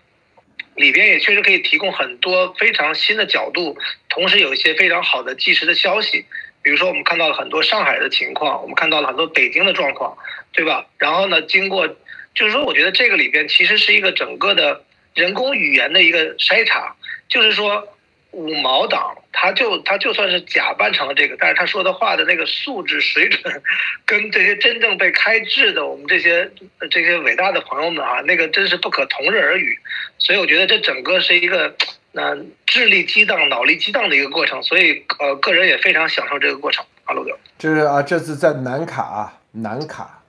[0.76, 3.76] 里边也确实可以提供很多非常新的角度，
[4.08, 6.24] 同时有一些非常好的即时的消息。
[6.62, 10.16] 比如说，我们看到了很多上海的情况，我们看到了很多北京的状况，
[10.52, 10.84] 对吧？
[10.98, 11.88] 然后呢，经过，
[12.34, 14.84] 就是说，我觉得这个里边其实是一个整个的
[15.14, 16.94] 人工语言的一个筛查，
[17.30, 17.88] 就是说，
[18.32, 23.62] 五毛党他就他就算是假扮成了这个，但是他说的话的那个素质水准，
[24.04, 26.50] 跟这些真正被开智的我们这些
[26.90, 29.78] 这些伟大的朋友们啊，那个真是不可同日而语。
[30.18, 31.74] 所以我觉得这整个是一个。
[32.12, 32.36] 那
[32.66, 36.84] 智力激荡、脑力激荡的一个过程，所以呃，个人也非常享受这个过程。
[37.04, 40.22] 阿罗哥，这是啊，这次在南卡啊，南卡，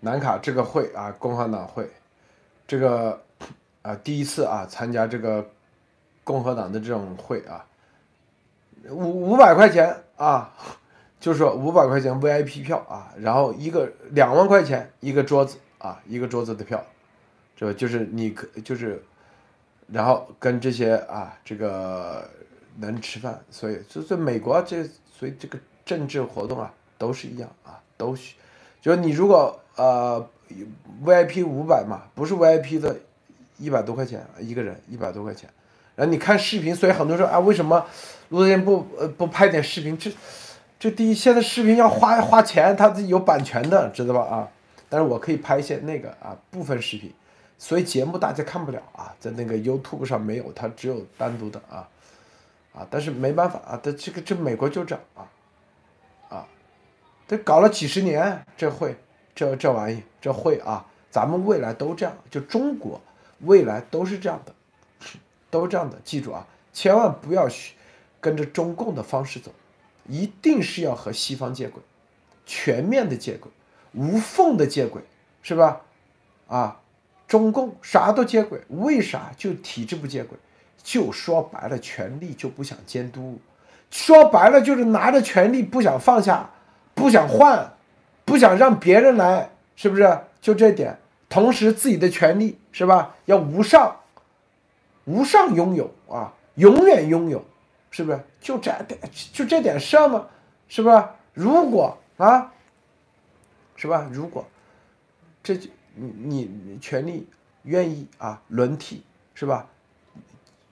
[0.00, 1.88] 南卡这个会啊，共和党会，
[2.66, 3.20] 这个
[3.82, 5.48] 啊，第一次啊参加这个
[6.24, 7.64] 共和党的这种会啊，
[8.88, 10.52] 五五百块钱啊，
[11.20, 16.84] 就说五百块钱 VIP 票啊，然后一个两万块钱一个桌子啊，一个桌子的票，
[17.56, 19.00] 这就是你可就是。
[19.92, 22.26] 然后跟这些啊，这个
[22.78, 24.82] 能吃饭，所以就在美国这，
[25.18, 28.36] 所以这个政治活动啊，都是一样啊，都需，
[28.80, 30.26] 就是你如果呃
[31.04, 32.96] VIP 五百嘛，不是 VIP 的，
[33.58, 35.50] 一百多块钱一个人，一百多块钱，
[35.94, 37.84] 然后你看视频，所以很多人说啊，为什么
[38.30, 39.98] 卢德贤不呃不拍点视频？
[39.98, 40.10] 这
[40.80, 44.48] 这第一，现在视频要花花钱，它有版权的，知道吧啊？
[44.88, 47.12] 但是我可以拍一些那个啊部分视频。
[47.62, 51.88] 所以节目大家看不了啊，在那个 YouTube 上没有，它只有单独的啊，
[52.74, 55.22] 啊，但是没办法啊，这这个这美国就这样啊，
[56.28, 56.48] 啊，
[57.28, 58.96] 这搞了几十年，这会
[59.32, 63.00] 这这玩意这会啊，咱们未来都这样，就中国
[63.42, 64.52] 未来都是这样的，
[65.48, 67.76] 都这样的，记住啊，千万不要去
[68.20, 69.52] 跟着中共的方式走，
[70.08, 71.80] 一定是要和西方接轨，
[72.44, 73.52] 全面的接轨，
[73.92, 75.00] 无缝的接轨，
[75.42, 75.82] 是吧？
[76.48, 76.80] 啊。
[77.32, 80.36] 中共啥都接轨，为啥就体制不接轨？
[80.82, 83.40] 就说白了，权力就不想监督，
[83.90, 86.50] 说白了就是拿着权力不想放下，
[86.92, 87.72] 不想换，
[88.26, 90.18] 不想让别人来，是不是？
[90.42, 90.98] 就这点，
[91.30, 93.14] 同时自己的权利是吧？
[93.24, 93.96] 要无上，
[95.06, 97.42] 无上拥有啊，永远拥有，
[97.90, 98.20] 是不是？
[98.42, 99.00] 就这点，
[99.32, 100.26] 就这点事儿吗？
[100.68, 101.14] 是吧？
[101.32, 102.52] 如果啊，
[103.74, 104.06] 是吧？
[104.12, 104.46] 如果
[105.42, 105.70] 这就。
[105.94, 107.26] 你你权利
[107.62, 109.02] 愿意啊轮替
[109.34, 109.68] 是吧？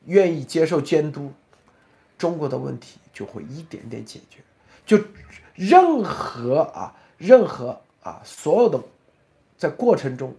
[0.06, 1.30] 愿意接受监督，
[2.16, 4.40] 中国的问题就会一点点解决。
[4.86, 4.98] 就
[5.54, 8.82] 任何啊任何啊所有的
[9.56, 10.34] 在过程中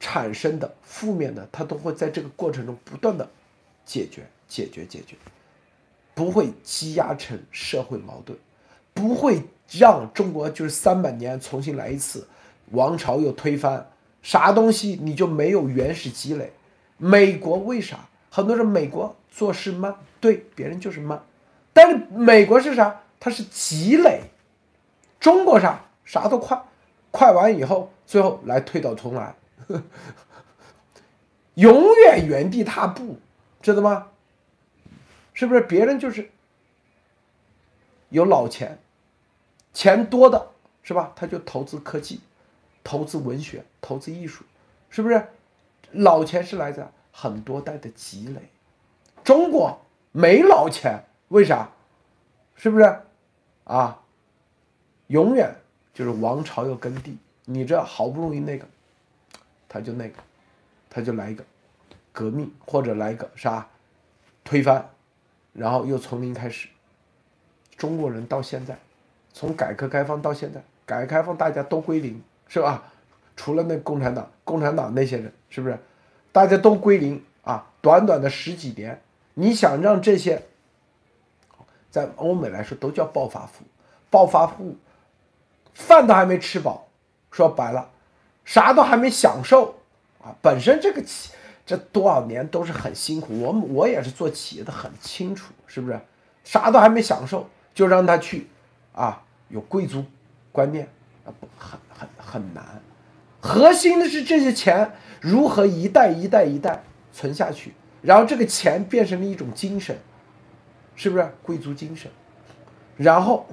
[0.00, 3.28] 产生的负面的，它都会在这个过程中不断的
[3.86, 5.16] 解决解决解决，
[6.14, 8.36] 不会积压成社会矛盾，
[8.92, 12.26] 不会让中国就是三百年重新来一次，
[12.72, 13.88] 王朝又推翻。
[14.24, 16.50] 啥东西你就没有原始积累？
[16.96, 19.94] 美国为啥很多人美国做事慢？
[20.18, 21.22] 对，别人就是慢。
[21.72, 23.02] 但是美国是啥？
[23.20, 24.22] 它是积累。
[25.20, 25.84] 中国啥？
[26.04, 26.60] 啥都快，
[27.10, 29.34] 快完以后，最后来推倒重来，
[31.54, 33.18] 永远原地踏步，
[33.60, 34.08] 知道吗？
[35.32, 35.60] 是不是？
[35.60, 36.30] 别人就是
[38.08, 38.78] 有老钱，
[39.74, 40.50] 钱多的
[40.82, 41.12] 是吧？
[41.14, 42.20] 他就投资科技。
[42.84, 44.44] 投资文学，投资艺术，
[44.90, 45.26] 是不是？
[45.90, 48.40] 老钱是来自很多代的积累。
[49.24, 49.80] 中国
[50.12, 51.70] 没老钱，为啥？
[52.54, 53.00] 是不是？
[53.64, 54.02] 啊，
[55.06, 55.56] 永远
[55.94, 57.16] 就是王朝要耕地。
[57.46, 58.66] 你这好不容易那个，
[59.68, 60.22] 他就那个，
[60.90, 61.44] 他就来一个
[62.12, 63.68] 革命，或者来一个啥
[64.44, 64.90] 推翻，
[65.52, 66.68] 然后又从零开始。
[67.76, 68.78] 中国人到现在，
[69.32, 72.22] 从改革开放到现在，改革开放大家都归零。
[72.48, 72.82] 是吧？
[73.36, 75.78] 除了那共产党，共产党那些人，是不是？
[76.30, 77.66] 大家都归零啊！
[77.80, 79.00] 短短的十几年，
[79.34, 80.42] 你想让这些，
[81.90, 83.64] 在欧美来说都叫暴发户，
[84.10, 84.76] 暴发户，
[85.74, 86.86] 饭都还没吃饱，
[87.30, 87.90] 说白了，
[88.44, 89.76] 啥都还没享受
[90.22, 90.34] 啊。
[90.40, 91.32] 本身这个企
[91.66, 96.00] 这多少年都是很辛苦，我我也是做企业的，很清楚，是不是？
[96.44, 98.48] 啥都还没享受，就让他去
[98.92, 100.04] 啊，有贵族
[100.52, 100.86] 观念
[101.24, 101.78] 啊，不很
[102.34, 102.82] 很难。
[103.40, 106.82] 核心的是这些钱如何一代一代一代
[107.12, 109.96] 存下去，然后这个钱变成了一种精神，
[110.96, 112.10] 是不是贵族精神？
[112.96, 113.46] 然后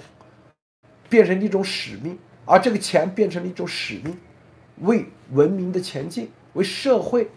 [1.10, 4.18] 变成一种使命，而这个钱变成了一种使命，
[4.80, 7.30] 为文明的前进，为社会，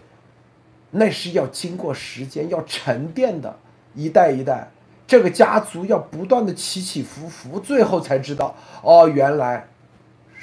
[0.92, 3.58] 那是要经过时间要沉淀的，
[3.94, 4.70] 一代一代，
[5.06, 9.66] 这个家族要不断的起起伏伏，最后才知道，哦，原来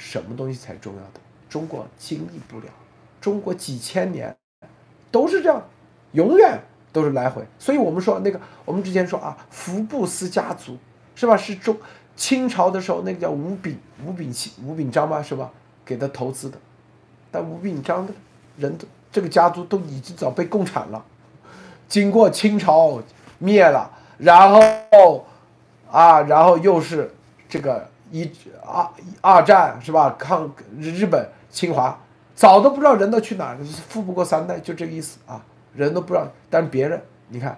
[0.02, 1.20] 什么东西才重要的。
[1.48, 2.66] 中国经历不了，
[3.22, 4.36] 中国几千年
[5.12, 5.62] 都是这样，
[6.14, 6.60] 永远
[6.92, 7.46] 都是来回。
[7.60, 10.78] 所以我们说那个，我们之前说啊，福布斯家族。
[11.14, 11.36] 是吧？
[11.38, 11.78] 是中
[12.16, 15.52] 清朝的时候，那个叫吴秉吴秉器吴秉章嘛，是吧？
[15.86, 16.58] 给他投资的，
[17.30, 18.14] 但吴秉章的
[18.58, 18.76] 人，
[19.12, 21.06] 这个家族都已经早被共产了。
[21.88, 23.04] 经过清朝
[23.38, 25.28] 灭了，然后
[25.92, 27.14] 啊，然后又是
[27.50, 28.30] 这个一
[28.62, 28.92] 二
[29.22, 30.16] 二战是吧？
[30.20, 31.98] 抗日本侵华，
[32.36, 35.44] 早都不知道人都去哪儿了，富不过三代，就这个意思啊。
[35.74, 37.58] 人都不知道，但是别人你看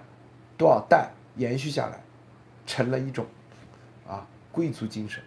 [0.56, 2.00] 多少代延续下来，
[2.64, 3.26] 成了一种
[4.06, 4.24] 啊。
[4.52, 5.20] 贵族精神，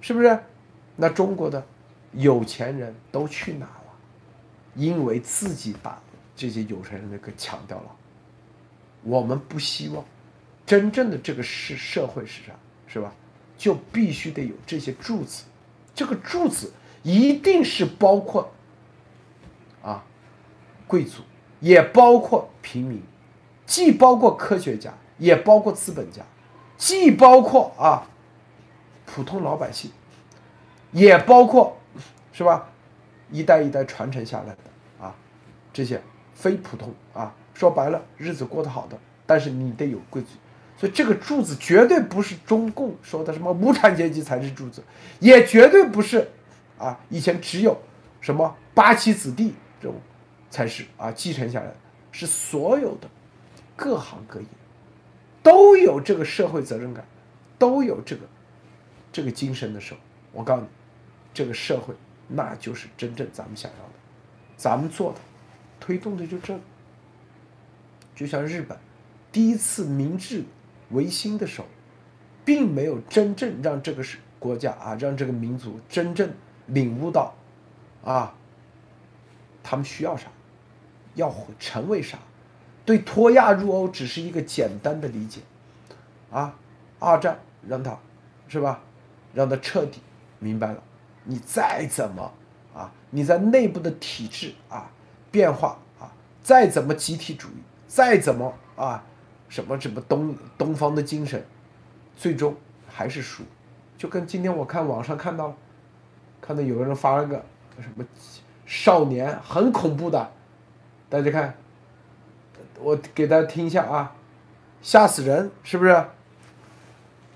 [0.00, 0.38] 是不是？
[0.94, 1.60] 那中国的
[2.12, 3.92] 有钱人都去哪了？
[4.74, 6.00] 因为自己把
[6.36, 7.96] 这些有钱人给抢掉了。
[9.02, 10.04] 我们不希望
[10.64, 12.52] 真正的这个社社会是啥，
[12.86, 13.12] 是吧？
[13.58, 15.44] 就必须得有这些柱子，
[15.94, 18.50] 这个柱子一定是包括
[19.82, 20.04] 啊
[20.86, 21.22] 贵族，
[21.60, 23.02] 也包括平民，
[23.66, 26.22] 既包括科学家，也包括资本家。
[26.76, 28.08] 既包括啊，
[29.04, 29.90] 普通老百姓，
[30.92, 31.76] 也包括，
[32.32, 32.70] 是吧？
[33.32, 35.12] 一代一代传承下来的啊，
[35.72, 36.00] 这些
[36.34, 38.96] 非普通啊，说白了，日子过得好的，
[39.26, 40.28] 但是你得有贵族，
[40.78, 44.82] 所以这个柱子绝对不是中共说的什么无产阶级才是柱子，
[45.18, 46.26] 也绝对不是
[46.78, 47.76] 啊，以前只有
[48.20, 50.00] 什么八旗子弟这种
[50.48, 51.76] 才是啊继承下来的，
[52.12, 53.08] 是所有的
[53.74, 54.46] 各行各业。
[55.42, 57.04] 都有这个社会责任感，
[57.58, 58.22] 都有这个
[59.10, 60.00] 这个精神的时候，
[60.32, 60.68] 我告诉你，
[61.32, 61.94] 这个社会
[62.26, 63.92] 那就是真正咱们想要的，
[64.56, 65.18] 咱们做的，
[65.80, 66.58] 推动的就这。
[68.14, 68.76] 就像日本
[69.32, 70.44] 第一次明治
[70.90, 71.66] 维新的时候，
[72.44, 76.32] 并没有真正让这个是国家啊，让这个民族真正
[76.66, 77.34] 领悟到
[78.04, 78.34] 啊，
[79.62, 80.28] 他们需要啥，
[81.14, 82.18] 要成为啥。
[82.84, 85.42] 对脱亚入欧只是一个简单的理解，
[86.30, 86.56] 啊，
[86.98, 87.98] 二战让他，
[88.48, 88.80] 是吧，
[89.34, 90.00] 让他彻底
[90.38, 90.82] 明白了，
[91.24, 92.32] 你再怎么
[92.74, 94.90] 啊，你在内部的体制啊
[95.30, 96.10] 变化啊，
[96.42, 99.04] 再怎么集体主义，再怎么啊
[99.48, 101.44] 什么什么东东方的精神，
[102.16, 102.54] 最终
[102.88, 103.42] 还是输，
[103.96, 105.56] 就跟今天我看网上看到，
[106.40, 107.44] 看到有个人发了个
[107.80, 108.04] 什么
[108.66, 110.30] 少年很恐怖的，
[111.08, 111.54] 大家看。
[112.80, 114.14] 我给大家听一下啊，
[114.80, 116.04] 吓死人，是不是？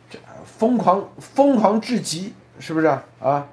[0.09, 3.49] 这疯狂疯狂至极，是不是啊？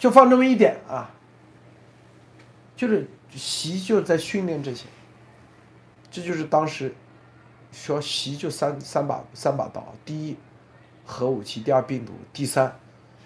[0.00, 1.10] 就放这么一点啊，
[2.74, 4.86] 就是习就在训练这些，
[6.10, 6.92] 这就是当时
[7.70, 10.36] 说习就三三把三把刀，第一
[11.04, 12.74] 核武器，第二病毒，第三。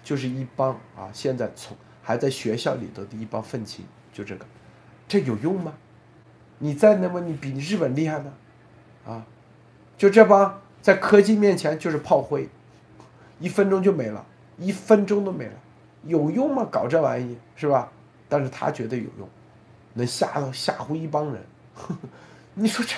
[0.03, 3.83] 就是一帮啊，现在从还在学校里头的一帮愤青，
[4.13, 4.45] 就这个，
[5.07, 5.73] 这有用吗？
[6.59, 8.31] 你再那么你比日本厉害吗？
[9.07, 9.25] 啊，
[9.97, 12.47] 就这帮在科技面前就是炮灰，
[13.39, 14.23] 一分钟就没了，
[14.59, 15.53] 一分钟都没了，
[16.05, 16.67] 有用吗？
[16.71, 17.91] 搞这玩意是吧？
[18.27, 19.29] 但是他觉得有用，
[19.93, 21.45] 能吓到吓唬一帮人，
[22.55, 22.95] 你说这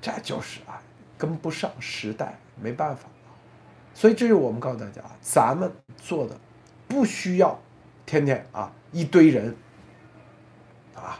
[0.00, 0.80] 这就是啊，
[1.18, 3.08] 跟不上时代，没办法。
[3.92, 6.38] 所以这是我们告诉大家，咱们做的
[6.86, 7.58] 不需要
[8.04, 9.56] 天天啊一堆人
[10.94, 11.18] 啊，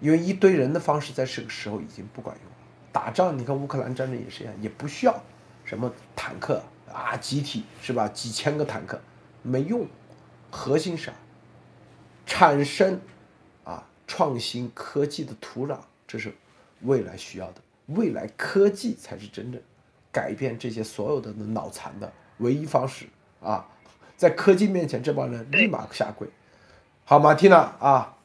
[0.00, 2.56] 因为一堆人的方式在这个时候已经不管用了。
[2.92, 5.22] 打仗，你看乌克兰战争也是一样，也不需要
[5.64, 6.62] 什么坦克
[6.92, 8.08] 啊，集体是吧？
[8.08, 9.00] 几千个坦克
[9.42, 9.86] 没用，
[10.54, 11.12] 核心啥？
[12.24, 13.00] 产生
[13.64, 16.32] 啊创新科技的土壤，这是
[16.82, 19.60] 未来需要的，未来科技才是真正。
[20.12, 23.06] 改变这些所有的脑残的唯一方式
[23.42, 23.66] 啊，
[24.16, 26.28] 在科技面前，这帮人立马下跪，
[27.04, 28.16] 好吗，缇娜啊？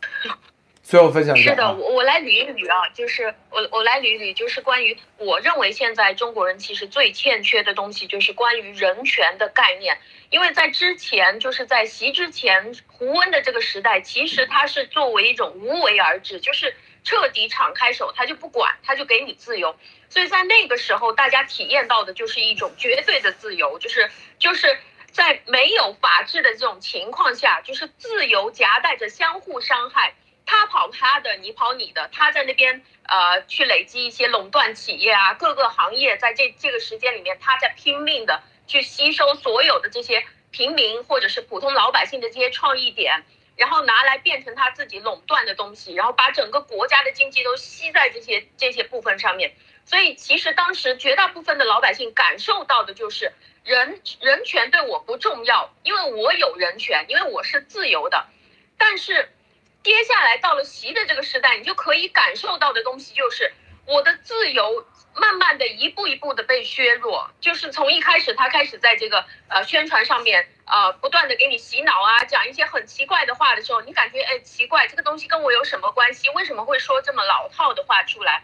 [0.90, 1.52] 最后分享一下。
[1.52, 10.00] 是的，我我来捋一捋啊，就是我我来捋一捋，就是关于我认为现在中国人其实最欠缺的东西，就是关于人权的概念。
[10.32, 19.76] 因为在之前，就是在习之前，胡温的这个时代，其实他是作为一种无为而治，就是彻底敞开手，他就不管，他就给你自由。
[20.10, 24.10] 所以在那个时候，大家体验到的就是一种绝对的自由，就是
[24.40, 24.76] 就是
[25.12, 30.16] 在没有法治的这种情况下，就是自由夹带着相互伤害。
[30.50, 43.24] 他跑他的，你跑你的，他在那边呃去累积一些垄断企业啊，各个行业在这这个时间里面，他在拼命的去吸收所有的这些平民或者是普通老百姓的这些创意点，
[43.58, 49.54] 然后拿来变成他自己垄断的东西，然后把整个国家的经济都吸在这些这些部分上面。
[49.86, 53.32] 所以其实当时绝大部分的老百姓感受到的就是
[53.64, 58.26] 人人权对我不重要，因为我有人权，因为我是自由的，
[58.80, 59.30] 但是。
[59.82, 63.52] 接下来到了习的这个时代，你就可以感受到的东西就是
[63.86, 64.86] 我的自由
[65.16, 76.30] 慢慢的一步一步的被削弱，就是从一开始他开始在这个呃宣传上面呃不断的给你洗脑啊，讲一些很奇怪的话的时候，你感觉哎奇怪，这个东西跟我有什么关系？
[76.32, 78.44] 为什么会说这么老套的话出来？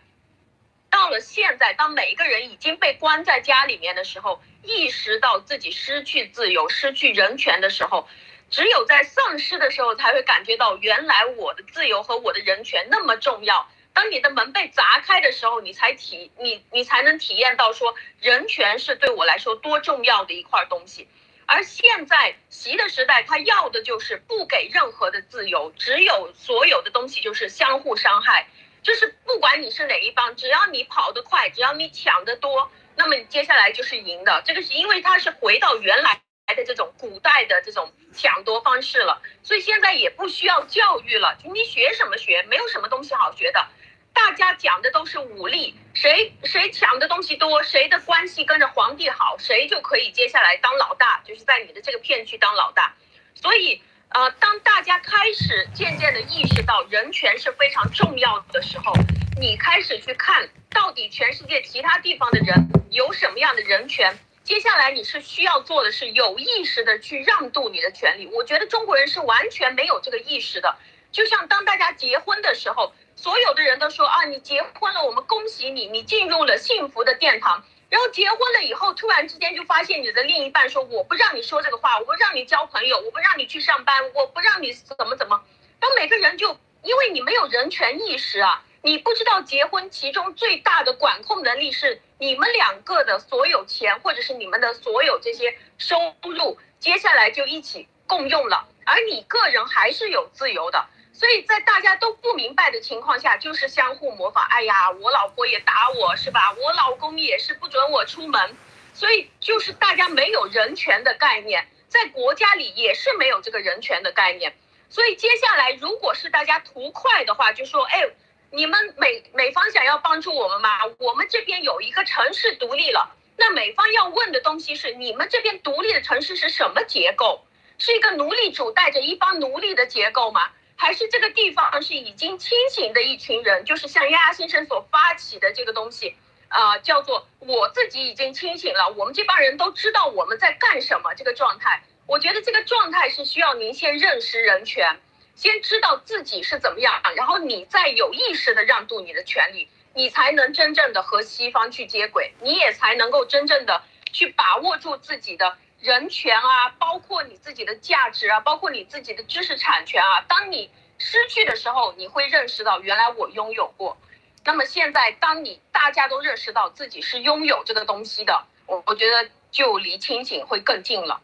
[0.89, 8.07] 到了现在，当每一个人已经被关在家里面的时候，意识到自己失去自由、失去人权的时候。
[8.49, 13.67] 只有在丧失的时候，才会感觉到原来我的自由和我的人权那么重要。
[13.93, 21.07] 当你的门被砸开的时候，你才体你你才能体验到说人权是对我来说多重要的一块东西。
[21.45, 28.47] 而现在习的时代，他要的就是不给任何的自由，只有所有的东西就是相互伤害，
[28.83, 34.41] 就是不管你是哪一方，只要你跑得快，只要你抢得多，那么你接下来就是赢的。
[34.43, 36.19] 这个是因为他是回到原来。
[36.47, 42.43] 来的这种古代的这种抢夺方式了，所以现在也不需要教育了，你学什么学？
[42.43, 43.67] 没有什么东西好学的，
[44.13, 52.93] 大家讲的都是武力，谁谁抢的东西多，谁的关系跟着皇帝好，谁就可以接下来当老大，就是在你的这个片区当老大。
[53.33, 58.93] 所以，呃，当大家开始渐渐的意识到人权是非常重要的时候，
[59.39, 64.19] 你开始去看到底全世界其他地方的人有什么样的人权。
[64.45, 68.27] 接下来你是需要做的是有意识的去让渡你的权利。
[68.27, 70.75] 我觉得中国人是完全没有这个意识的。
[71.11, 77.65] 就像当大家结婚的时候，所有的人都说啊，你结婚了，我们恭喜你，你进入了幸福的殿堂。
[77.89, 85.41] 然后结婚了以后，突然之间就发现你的另一半说，我不让你说这个话，我不让你交朋友，我不让你去上班，我不让你怎么怎么。
[85.79, 88.63] 当每个人就因为你没有人权意识啊。
[88.83, 100.87] 你不知道结婚其中最大的管控能力是你们两个的所有钱，或者是你们的所有这些收入，接下来就一起共用了，而你个人还是有自由的。
[101.11, 104.45] 所以在大家都不明白的情况下，就是相互模仿。
[104.45, 106.53] 哎呀，我老婆也打我是吧？
[106.53, 108.55] 我老公也是不准我出门，
[108.93, 114.55] 所以就是大家没有人权的概念，在国家里也是没有这个人权的概念。
[114.89, 118.09] 所以接下来如果是大家图快的话，就说哎。
[118.51, 120.69] 你们美美方想要帮助我们吗？
[120.99, 127.45] 我们这边有一个城市独立了，那美方要问的东西是：你们这边独立的城市是什么结构？
[127.77, 130.49] 是一个奴隶主带着一帮奴隶的结构吗？
[130.77, 133.65] 还是这个地方是已经清醒的一群人？
[133.65, 136.15] 就是像丫丫先生所发起的这个东西，
[136.47, 141.13] 啊，叫做我自己已经清醒了，我们这帮人都知道我们在干什么。
[141.15, 144.99] 这个状态，我觉得这个状态是需要您先认识人权。
[145.35, 160.25] 先知道自己是怎么样，然后你再有意识的让渡你的权利，你才能真正的和西方去接轨，你也才能够真正的去把握住自己的人权啊，包括你自己的价值啊，包括你自己的知识产权啊。
[160.27, 163.97] 当你失去的时候，你会认识到原来我拥有过。
[164.45, 171.19] 那么现在，当你大家都认识到自己是拥有这个东西的，我我觉得就离清醒会更近了。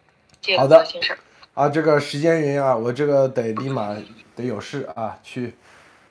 [0.57, 1.15] 好的，先生。
[1.61, 3.95] 啊，这个时间原因啊，我这个得立马
[4.35, 5.53] 得有事啊，去，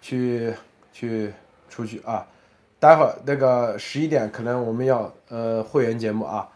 [0.01, 0.55] 去，
[0.93, 1.32] 去
[1.68, 2.24] 出去啊。
[2.78, 6.48] 待会儿那个十一点可能我们要呃会员节目啊，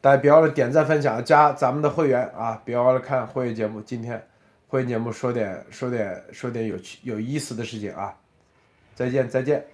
[0.00, 3.78] 大家别忘了点赞分享加咱们的会员啊，别忘了看会员节目。
[3.82, 4.26] 今天
[4.68, 8.16] 会员节目说点说点说点有趣有意思的事情啊，
[8.94, 9.73] 再见再见。